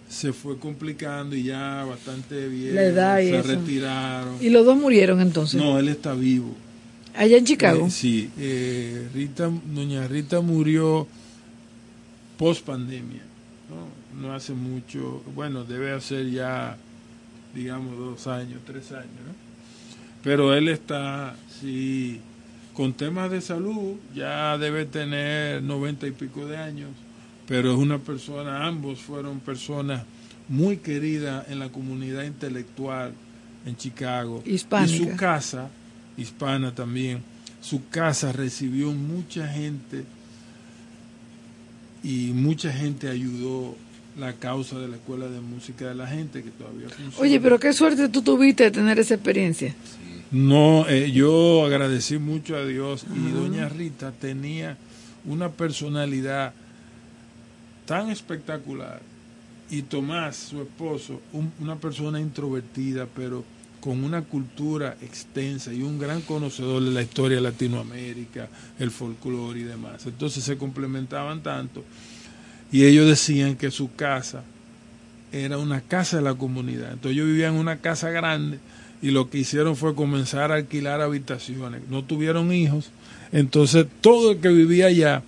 [0.10, 2.76] Se fue complicando y ya bastante bien.
[2.76, 3.48] La edad y se eso.
[3.48, 4.38] retiraron.
[4.42, 5.62] Y los dos murieron entonces.
[5.62, 6.56] No, él está vivo.
[7.16, 7.86] Allá en Chicago.
[7.88, 11.08] Eh, sí, eh, Rita, doña Rita murió
[12.38, 13.22] post pandemia,
[13.70, 14.22] ¿no?
[14.22, 16.78] no hace mucho, bueno, debe hacer ya,
[17.54, 19.34] digamos, dos años, tres años, ¿no?
[20.24, 22.20] Pero él está, sí,
[22.74, 26.92] con temas de salud, ya debe tener noventa y pico de años,
[27.48, 30.04] pero es una persona, ambos fueron personas
[30.48, 33.14] muy queridas en la comunidad intelectual
[33.66, 34.42] en Chicago.
[34.46, 34.94] Hispánica.
[34.94, 35.70] Y su casa,
[36.18, 37.22] hispana también,
[37.62, 40.06] su casa recibió mucha gente
[42.04, 43.76] y mucha gente ayudó
[44.18, 47.18] la causa de la escuela de música de la gente que todavía funciona.
[47.20, 49.74] Oye, pero qué suerte tú tuviste de tener esa experiencia.
[50.32, 54.78] No, eh, yo agradecí mucho a Dios y doña Rita tenía
[55.26, 56.54] una personalidad
[57.86, 59.02] tan espectacular.
[59.72, 63.44] Y Tomás, su esposo, un- una persona introvertida, pero
[63.80, 69.60] con una cultura extensa y un gran conocedor de la historia de Latinoamérica, el folclore
[69.62, 70.06] y demás.
[70.06, 71.84] Entonces se complementaban tanto
[72.72, 74.44] y ellos decían que su casa
[75.32, 76.90] era una casa de la comunidad.
[76.94, 78.60] Entonces ellos vivían en una casa grande
[79.02, 81.82] y lo que hicieron fue comenzar a alquilar habitaciones.
[81.90, 82.92] No tuvieron hijos,
[83.32, 85.24] entonces todo el que vivía allá,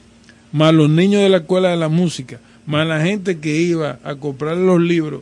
[0.51, 4.15] más los niños de la escuela de la música, más la gente que iba a
[4.15, 5.21] comprar los libros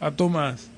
[0.00, 0.68] a Tomás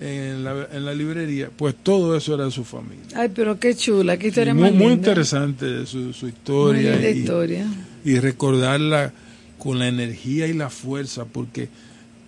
[0.00, 3.04] en la, en la librería, pues todo eso era su familia.
[3.14, 7.10] Ay, pero qué chula, qué historia muy, más muy interesante su, su Muy historia linda
[7.10, 7.66] y, historia.
[8.04, 9.12] y recordarla
[9.58, 11.68] con la energía y la fuerza, porque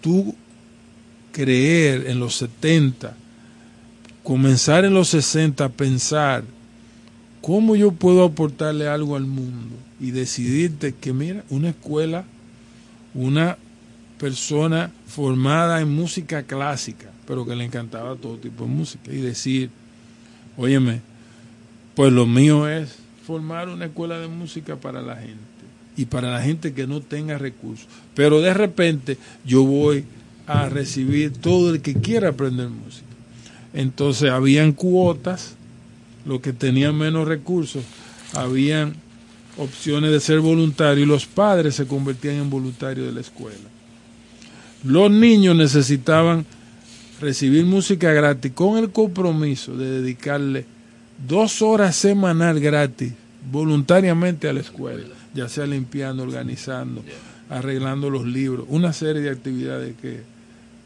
[0.01, 0.37] tú
[1.33, 3.17] creer en los 70,
[4.25, 6.43] comenzar en los 60 a pensar
[7.43, 12.25] cómo yo puedo aportarle algo al mundo y decidirte que mira, una escuela,
[13.13, 13.59] una
[14.19, 19.69] persona formada en música clásica, pero que le encantaba todo tipo de música y decir,
[20.57, 21.03] óyeme,
[21.95, 22.97] pues lo mío es
[23.27, 25.39] formar una escuela de música para la gente
[25.99, 27.87] y para la gente que no tenga recursos.
[28.15, 30.05] Pero de repente yo voy
[30.47, 33.14] a recibir todo el que quiera aprender música.
[33.75, 35.57] Entonces habían cuotas,
[36.25, 37.85] los que tenían menos recursos,
[38.33, 38.95] habían
[39.57, 43.59] opciones de ser voluntario y los padres se convertían en voluntarios de la escuela.
[44.85, 46.47] Los niños necesitaban
[47.21, 50.67] recibir música gratis con el compromiso de dedicarle
[51.27, 53.13] dos horas semanal gratis
[53.51, 57.05] voluntariamente a la escuela, ya sea limpiando, organizando,
[57.51, 60.23] arreglando los libros, una serie de actividades que,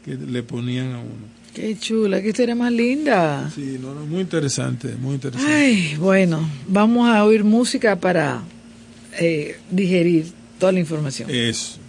[0.05, 1.38] que le ponían a uno.
[1.53, 3.49] Qué chula, qué historia más linda.
[3.53, 5.51] Sí, no, no, muy interesante, muy interesante.
[5.51, 8.41] Ay, bueno, vamos a oír música para
[9.19, 10.27] eh, digerir
[10.59, 11.29] toda la información.
[11.29, 11.79] Eso.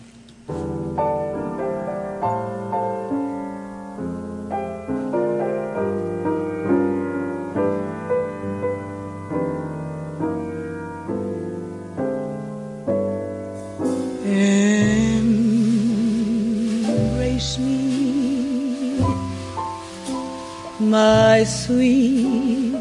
[20.91, 22.75] My sweet,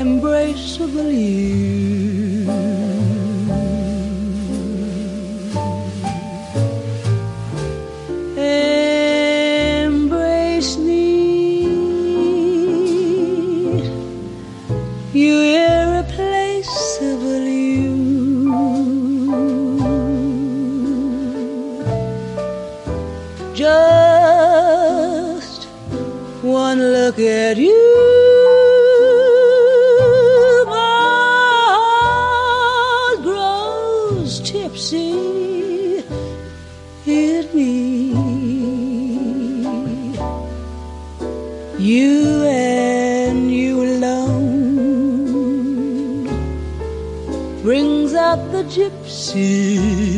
[0.00, 2.15] embraceable you.
[27.16, 27.72] Look at you.
[30.66, 30.72] My
[33.14, 36.04] heart grows tipsy
[37.06, 38.12] in me.
[41.78, 44.66] You and you alone
[47.62, 50.15] brings out the gypsy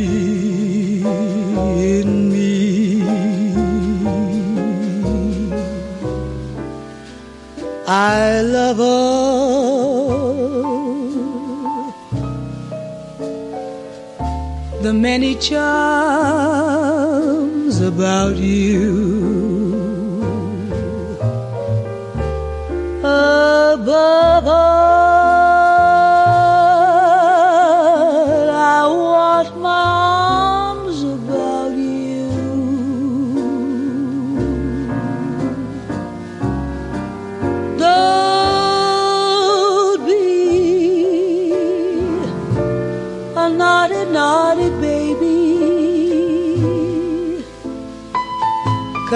[8.00, 9.88] I love all
[14.82, 16.60] the many charms
[17.80, 18.94] about you.
[23.02, 25.07] Above all,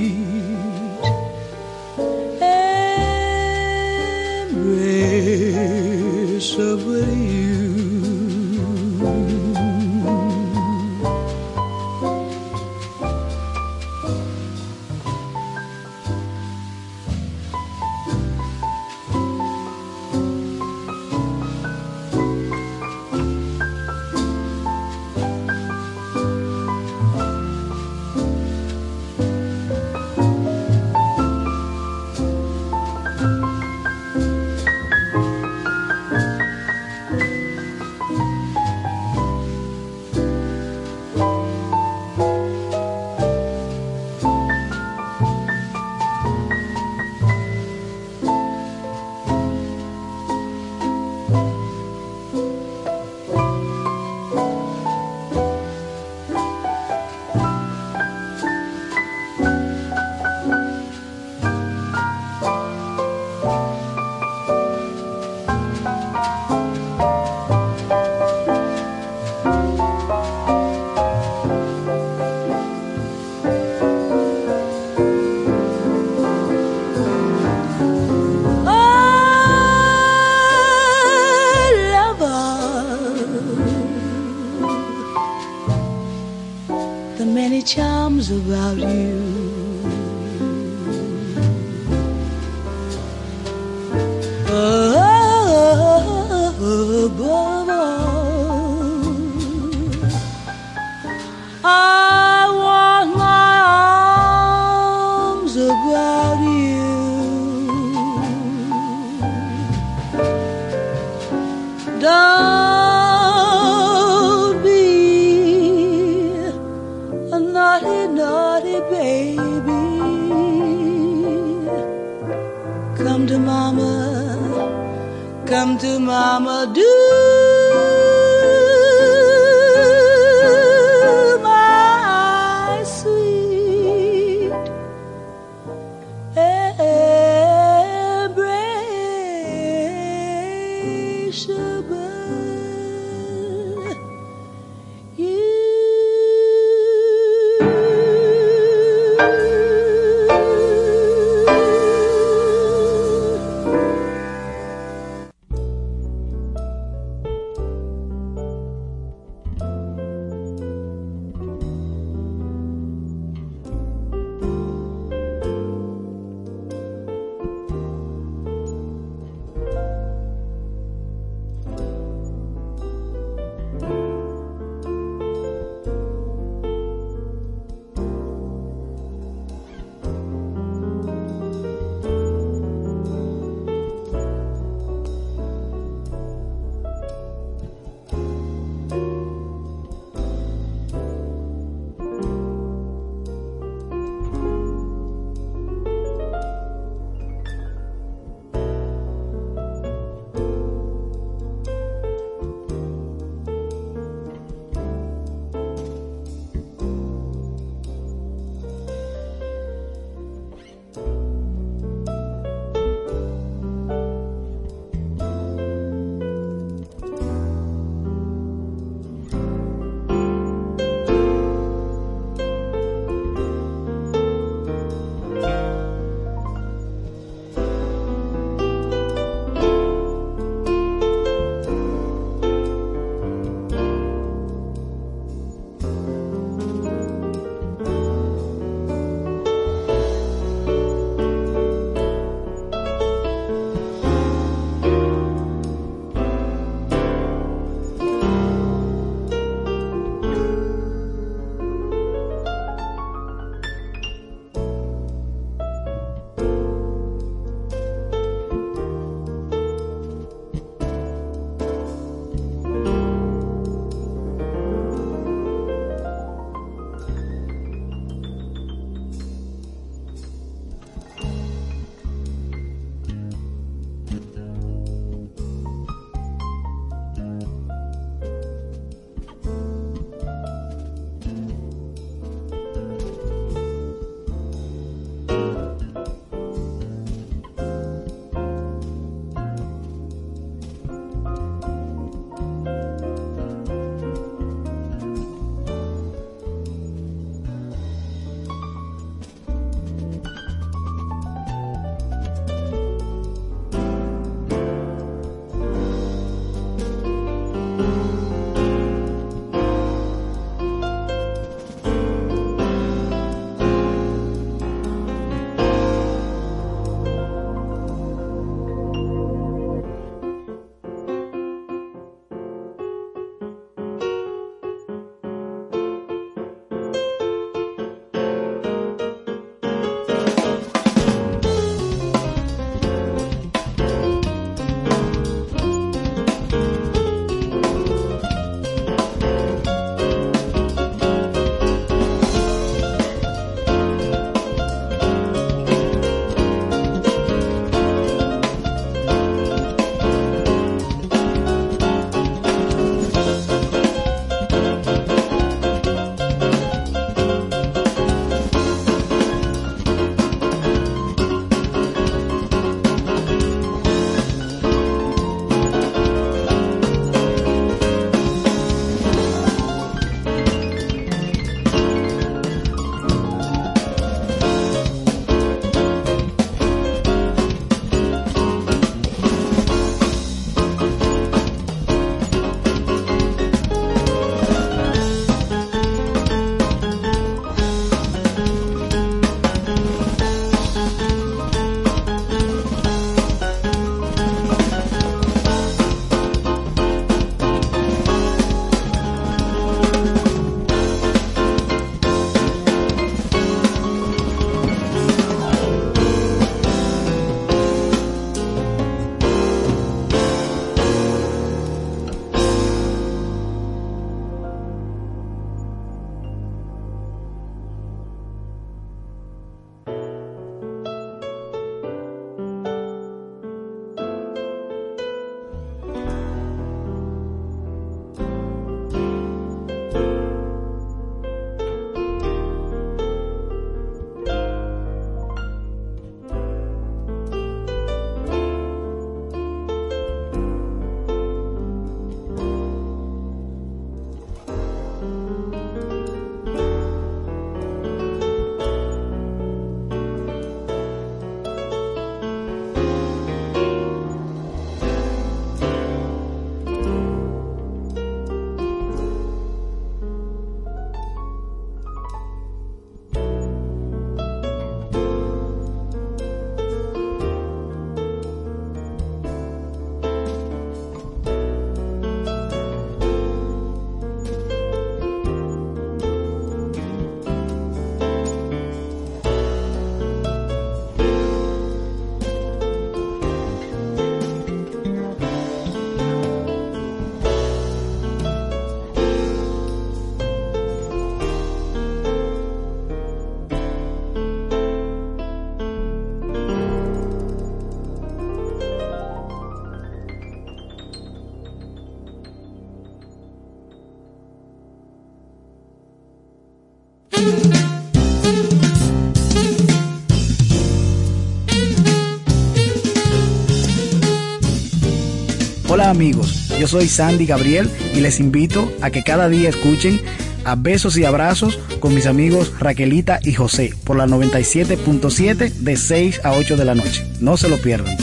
[515.90, 520.00] Amigos, yo soy Sandy Gabriel y les invito a que cada día escuchen
[520.44, 526.20] a Besos y Abrazos con mis amigos Raquelita y José por la 97.7 de 6
[526.24, 527.06] a 8 de la noche.
[527.20, 527.96] No se lo pierdan.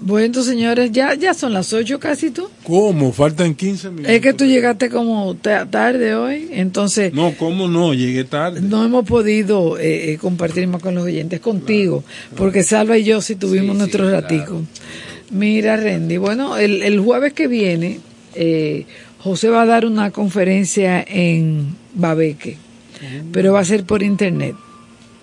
[0.00, 2.48] Bueno, señores, ya, ya son las 8 casi tú.
[2.68, 3.12] ¿Cómo?
[3.12, 4.12] Faltan 15 minutos.
[4.12, 7.94] Es que tú llegaste como ta- tarde hoy, entonces No, ¿cómo no?
[7.94, 8.60] Llegué tarde.
[8.60, 12.04] no hemos podido eh, eh, compartir más con los oyentes contigo,
[12.36, 14.62] porque Salva y yo sí tuvimos nuestro ratico.
[15.30, 18.00] Mira, Randy, bueno, el, el jueves que viene,
[18.34, 18.84] eh,
[19.18, 22.56] José va a dar una conferencia en Babeque,
[23.32, 24.54] pero va a ser por internet.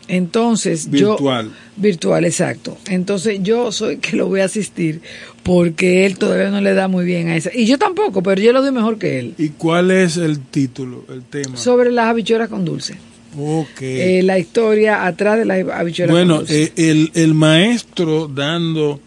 [0.08, 1.46] Entonces, Virtual.
[1.46, 1.52] yo...
[1.78, 2.78] Virtual, exacto.
[2.88, 5.02] Entonces, yo soy que lo voy a asistir
[5.44, 7.52] porque él todavía no le da muy bien a esa.
[7.54, 9.36] Y yo tampoco, pero yo lo doy mejor que él.
[9.38, 11.58] ¿Y cuál es el título, el tema?
[11.58, 12.96] Sobre las habichuelas con dulce.
[13.38, 13.82] Ok.
[13.82, 16.64] Eh, la historia atrás de las habichuelas bueno, con dulce.
[16.64, 19.02] eh, el, el maestro dando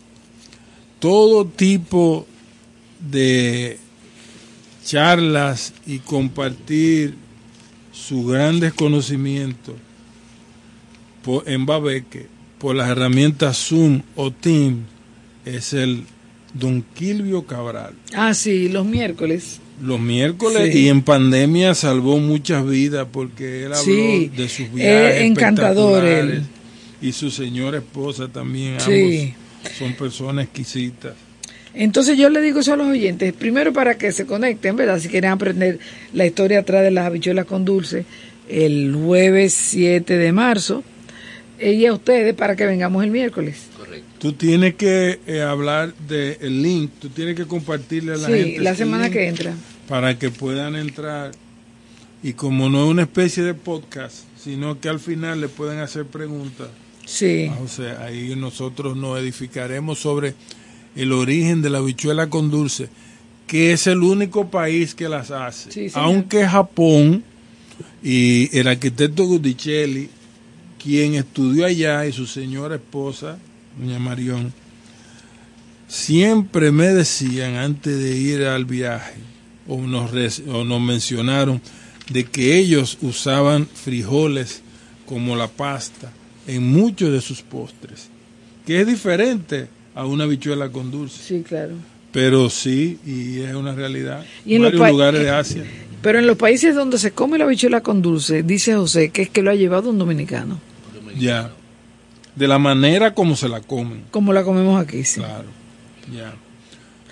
[0.99, 2.27] todo tipo
[3.11, 3.79] de
[4.85, 7.15] charlas y compartir
[7.93, 9.75] sus grandes conocimientos
[11.47, 12.27] en Babeque
[12.59, 14.79] por las herramientas Zoom o Teams
[15.45, 16.05] es el
[16.55, 17.95] Don Quilvio Cabral.
[18.15, 19.61] Ah, sí, los miércoles.
[19.83, 20.81] Los miércoles Sí.
[20.81, 26.05] y en pandemia salvó muchas vidas porque él habló Sí, de sus eh, viajes encantador
[26.05, 26.43] él.
[27.01, 29.35] y su señora esposa también Sí.
[29.63, 31.13] ambos son personas exquisitas.
[31.75, 34.99] Entonces yo le digo eso a los oyentes, primero para que se conecten, ¿verdad?
[34.99, 35.79] Si quieren aprender
[36.13, 38.05] la historia atrás de las habichuelas con dulce,
[38.49, 40.83] el jueves 7 de marzo, eh,
[41.61, 43.67] y a ustedes para que vengamos el miércoles.
[44.19, 48.61] Tú tienes que eh, hablar del link, tú tienes que compartirle a la Sí, gente.
[48.61, 49.55] la semana que entra.
[49.89, 51.31] Para que puedan entrar.
[52.23, 56.05] Y como no es una especie de podcast, sino que al final le pueden hacer
[56.05, 56.69] preguntas.
[57.07, 57.51] Sí.
[57.63, 60.35] O sea, ahí nosotros nos edificaremos sobre
[60.97, 62.89] el origen de la habichuela con dulce,
[63.47, 65.71] que es el único país que las hace.
[65.71, 65.87] Sí.
[65.95, 67.23] Aunque Japón
[68.03, 70.11] y el arquitecto Gudicelli,
[70.79, 73.39] quien estudió allá, y su señora esposa,
[73.79, 74.53] doña Marión,
[75.89, 79.17] siempre me decían antes de ir al viaje,
[79.67, 80.13] o nos,
[80.49, 81.61] o nos mencionaron,
[82.11, 84.63] de que ellos usaban frijoles
[85.05, 86.13] como la pasta
[86.47, 88.09] en muchos de sus postres,
[88.67, 91.23] que es diferente a una habichuela con dulce.
[91.23, 91.75] Sí, claro.
[92.13, 94.25] Pero sí, y es una realidad.
[94.47, 95.65] Y en varios lugares de Asia.
[96.01, 99.31] Pero en los países donde se come la habichuela con dulce, dice José que es
[99.31, 100.61] que lo ha llevado un dominicano,
[101.19, 101.51] Ya.
[102.35, 104.05] De la manera como se la comen.
[104.11, 105.05] como la comemos aquí.
[105.05, 105.21] Sí.
[105.21, 105.45] Claro.
[106.15, 106.35] Ya.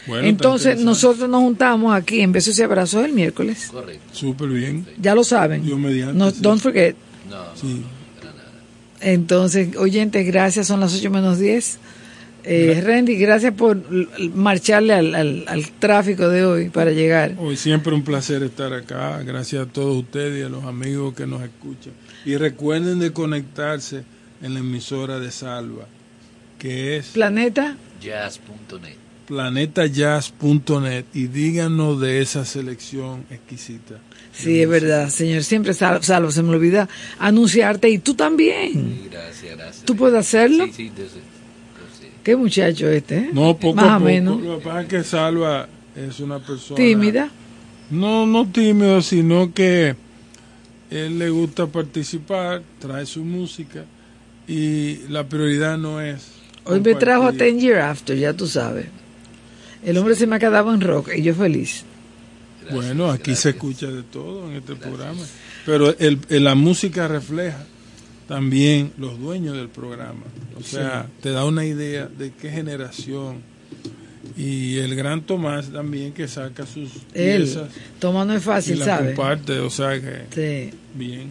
[0.06, 3.68] Bueno, Entonces nosotros nos juntamos aquí en Besos y Abrazos el miércoles.
[3.72, 4.02] Correcto.
[4.12, 4.86] Súper bien.
[5.00, 5.64] Ya lo saben.
[5.64, 6.36] Dios mediante, No, sí.
[6.40, 6.94] Don't forget.
[7.28, 7.82] No, Sí.
[9.00, 11.78] Entonces, oyentes, gracias, son las 8 menos 10.
[12.44, 13.76] Eh, Randy, gracias por
[14.34, 17.34] marcharle al, al- al tráfico de hoy para llegar.
[17.38, 19.20] Hoy siempre un placer estar acá.
[19.24, 21.92] Gracias a todos ustedes y a los amigos que nos escuchan.
[22.26, 24.02] Y recuerden de conectarse
[24.42, 25.86] en la emisora de Salva,
[26.58, 28.96] que es Planeta, Jazz.net.
[29.26, 33.94] planetajazz.net y díganos de esa selección exquisita.
[34.32, 35.42] sí, es verdad, señor.
[35.44, 36.88] Siempre salvo, salvo, se me olvida
[37.18, 39.08] anunciarte y tú también.
[39.10, 39.84] Gracias, gracias.
[39.84, 40.66] ¿Tú puedes hacerlo?
[40.66, 42.10] Sí, sí, yo sé, yo sé.
[42.22, 43.30] Qué muchacho este, ¿eh?
[43.32, 44.04] No, poco Más a poco.
[44.04, 44.42] menos.
[44.42, 46.76] Lo que pasa es que Salva es una persona...
[46.76, 47.30] Tímida.
[47.90, 49.94] No, no tímido, sino que
[50.90, 53.84] él le gusta participar, trae su música
[54.48, 56.28] y la prioridad no es...
[56.64, 57.32] Hoy me trajo a.
[57.32, 58.86] Ten Year After, ya tú sabes.
[59.84, 61.84] El hombre se me ha quedado en rock y yo feliz.
[62.72, 65.20] Bueno, aquí se escucha de todo en este programa,
[65.64, 67.64] pero el, el- la música refleja
[68.26, 70.24] también los dueños del programa,
[70.58, 73.36] o sea, te da una idea de qué generación
[74.36, 79.14] y el gran Tomás también que saca sus Él, piezas toma no es fácil, ¿sabes?
[79.14, 80.26] comparte, o sea que
[80.70, 80.76] Sí.
[80.94, 81.30] bien,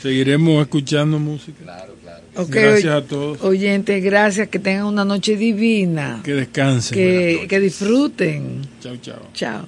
[0.00, 1.62] seguiremos escuchando música.
[1.62, 2.22] Claro, claro.
[2.48, 6.20] Gracias a todos, Oyentes, gracias, que tengan una noche divina.
[6.24, 6.96] que descansen.
[6.96, 8.62] Que, que disfruten.
[8.82, 9.28] Chao, chao.
[9.34, 9.66] Chao.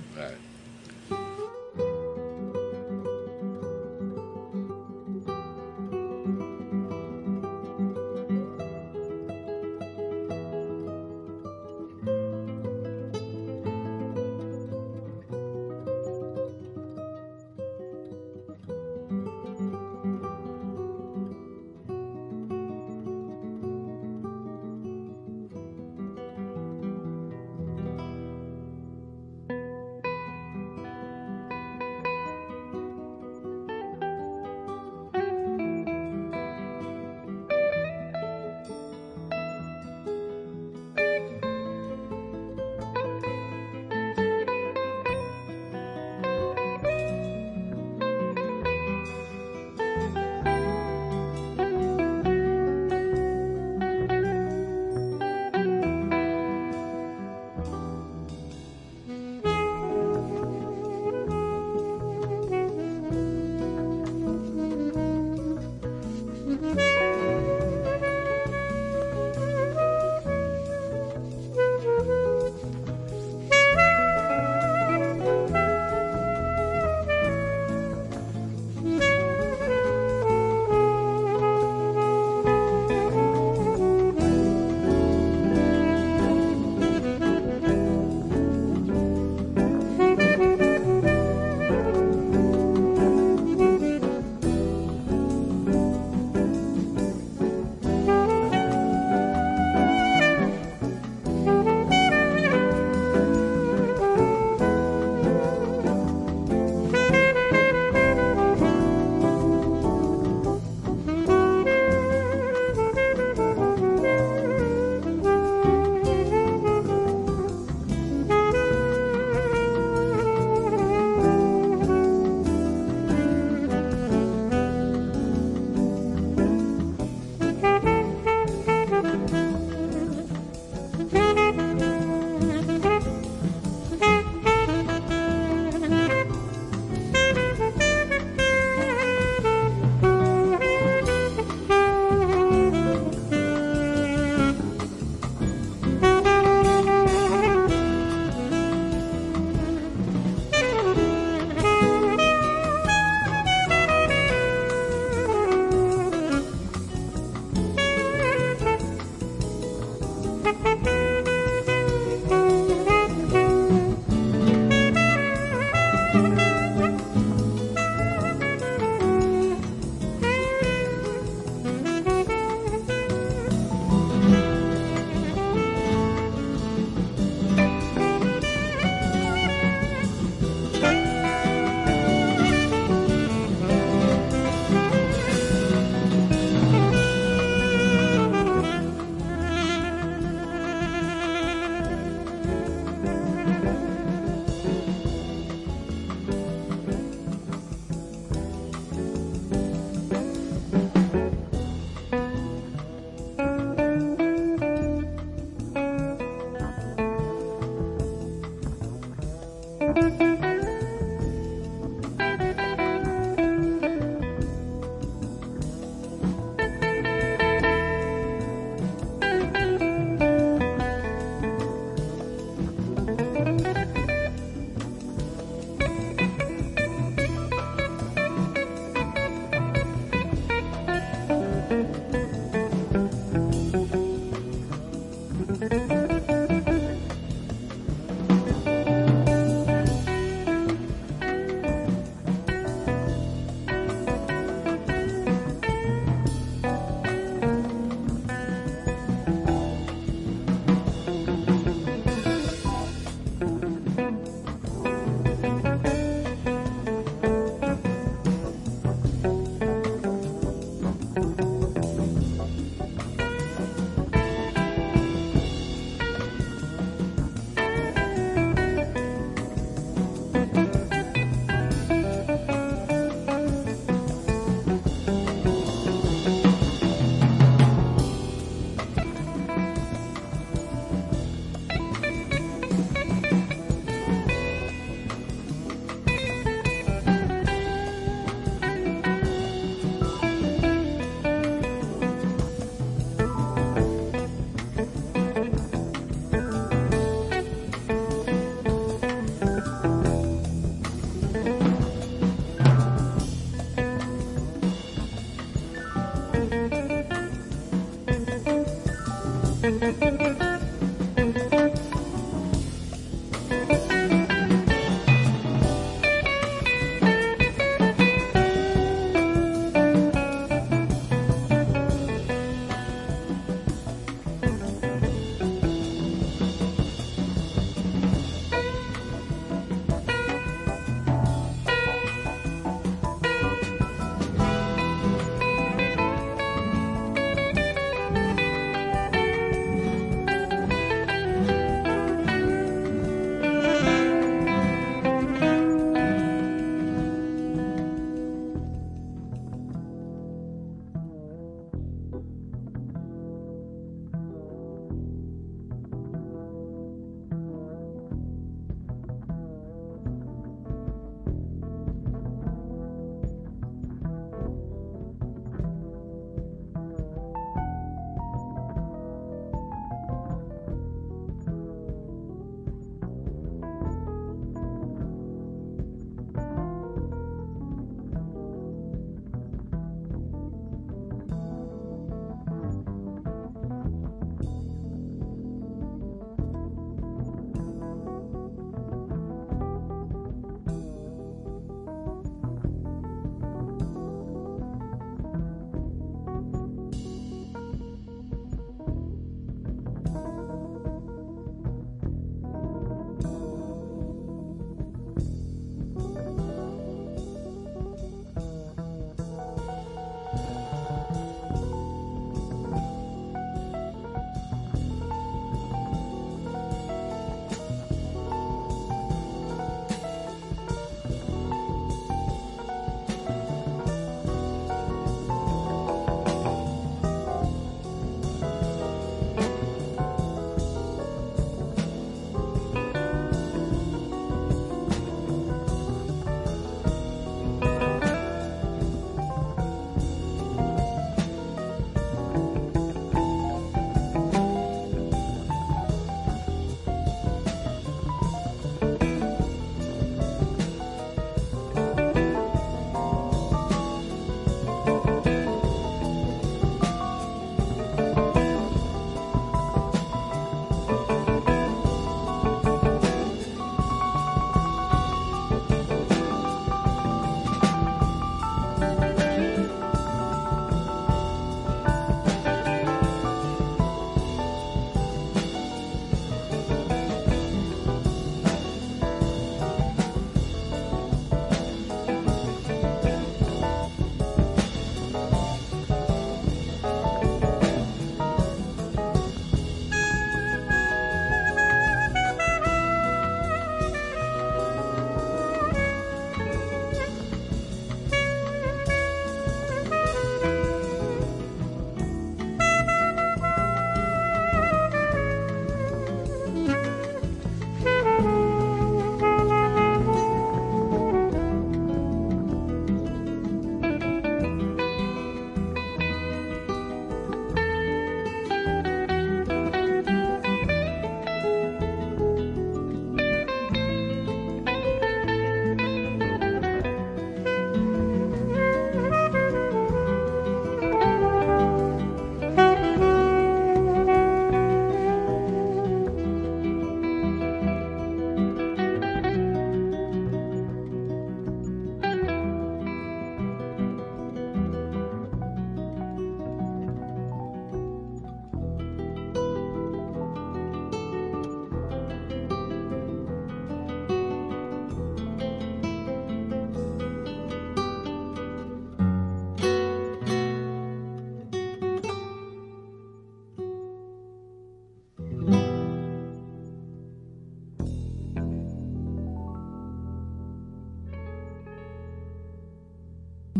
[309.80, 310.47] Musik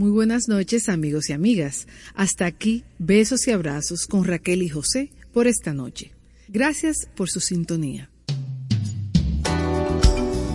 [0.09, 1.87] Muy buenas noches amigos y amigas.
[2.15, 6.13] Hasta aquí besos y abrazos con Raquel y José por esta noche.
[6.49, 8.09] Gracias por su sintonía.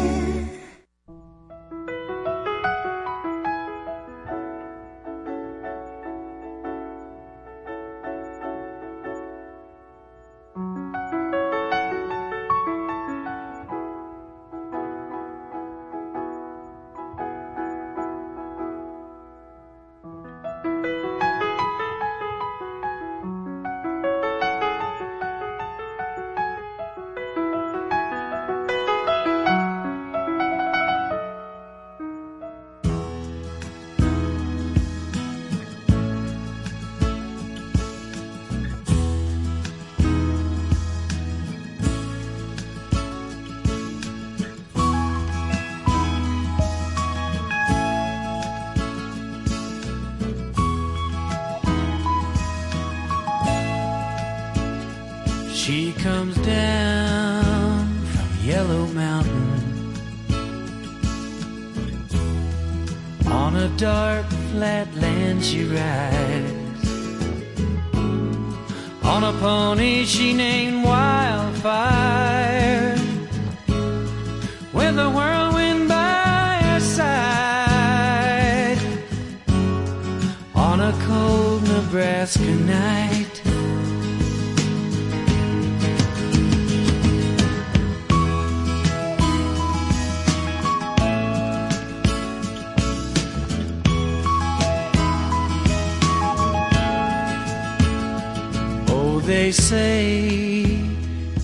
[99.25, 100.81] They say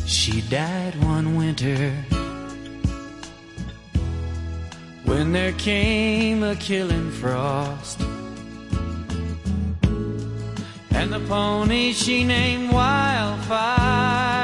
[0.06, 1.92] she died one winter
[5.04, 8.00] when there came a killing frost.
[10.90, 14.35] And the pony she named Wildfire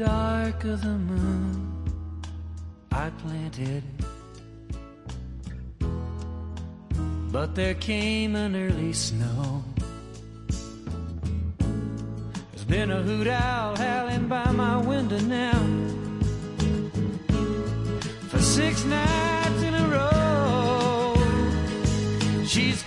[0.00, 1.74] dark of the moon,
[2.90, 3.84] I planted.
[3.84, 4.06] it.
[7.30, 9.62] But there came an early snow.
[11.58, 15.60] There's been a hoot owl howling by my window now
[18.30, 21.14] for six nights in a row.
[22.46, 22.82] She's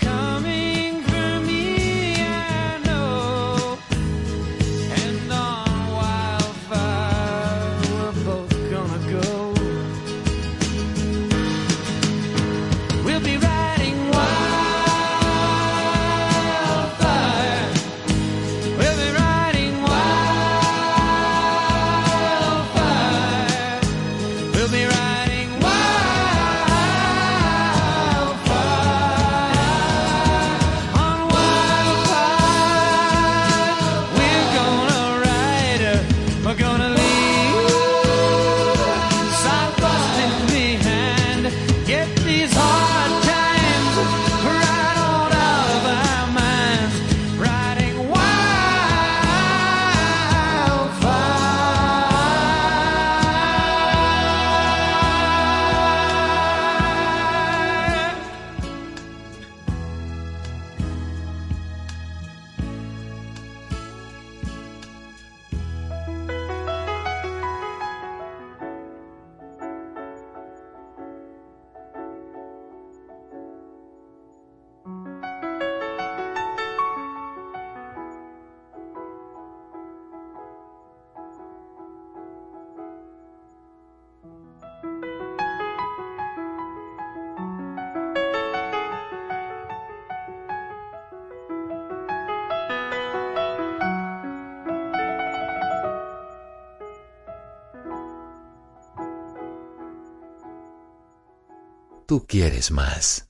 [102.13, 103.27] Tú quieres más.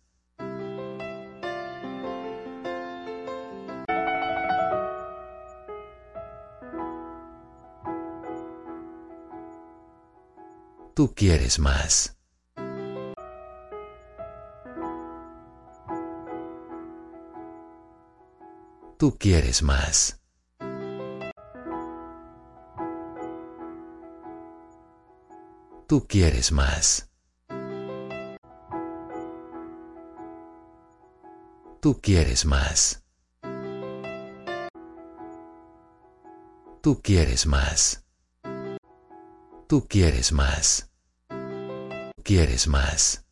[10.93, 12.17] Tú quieres más.
[18.97, 20.19] Tú quieres más.
[25.87, 27.12] Tú quieres más.
[31.83, 33.03] Tú quieres más.
[36.81, 38.05] Tú quieres más.
[39.67, 40.89] Tú quieres más.
[42.23, 43.22] Quieres más.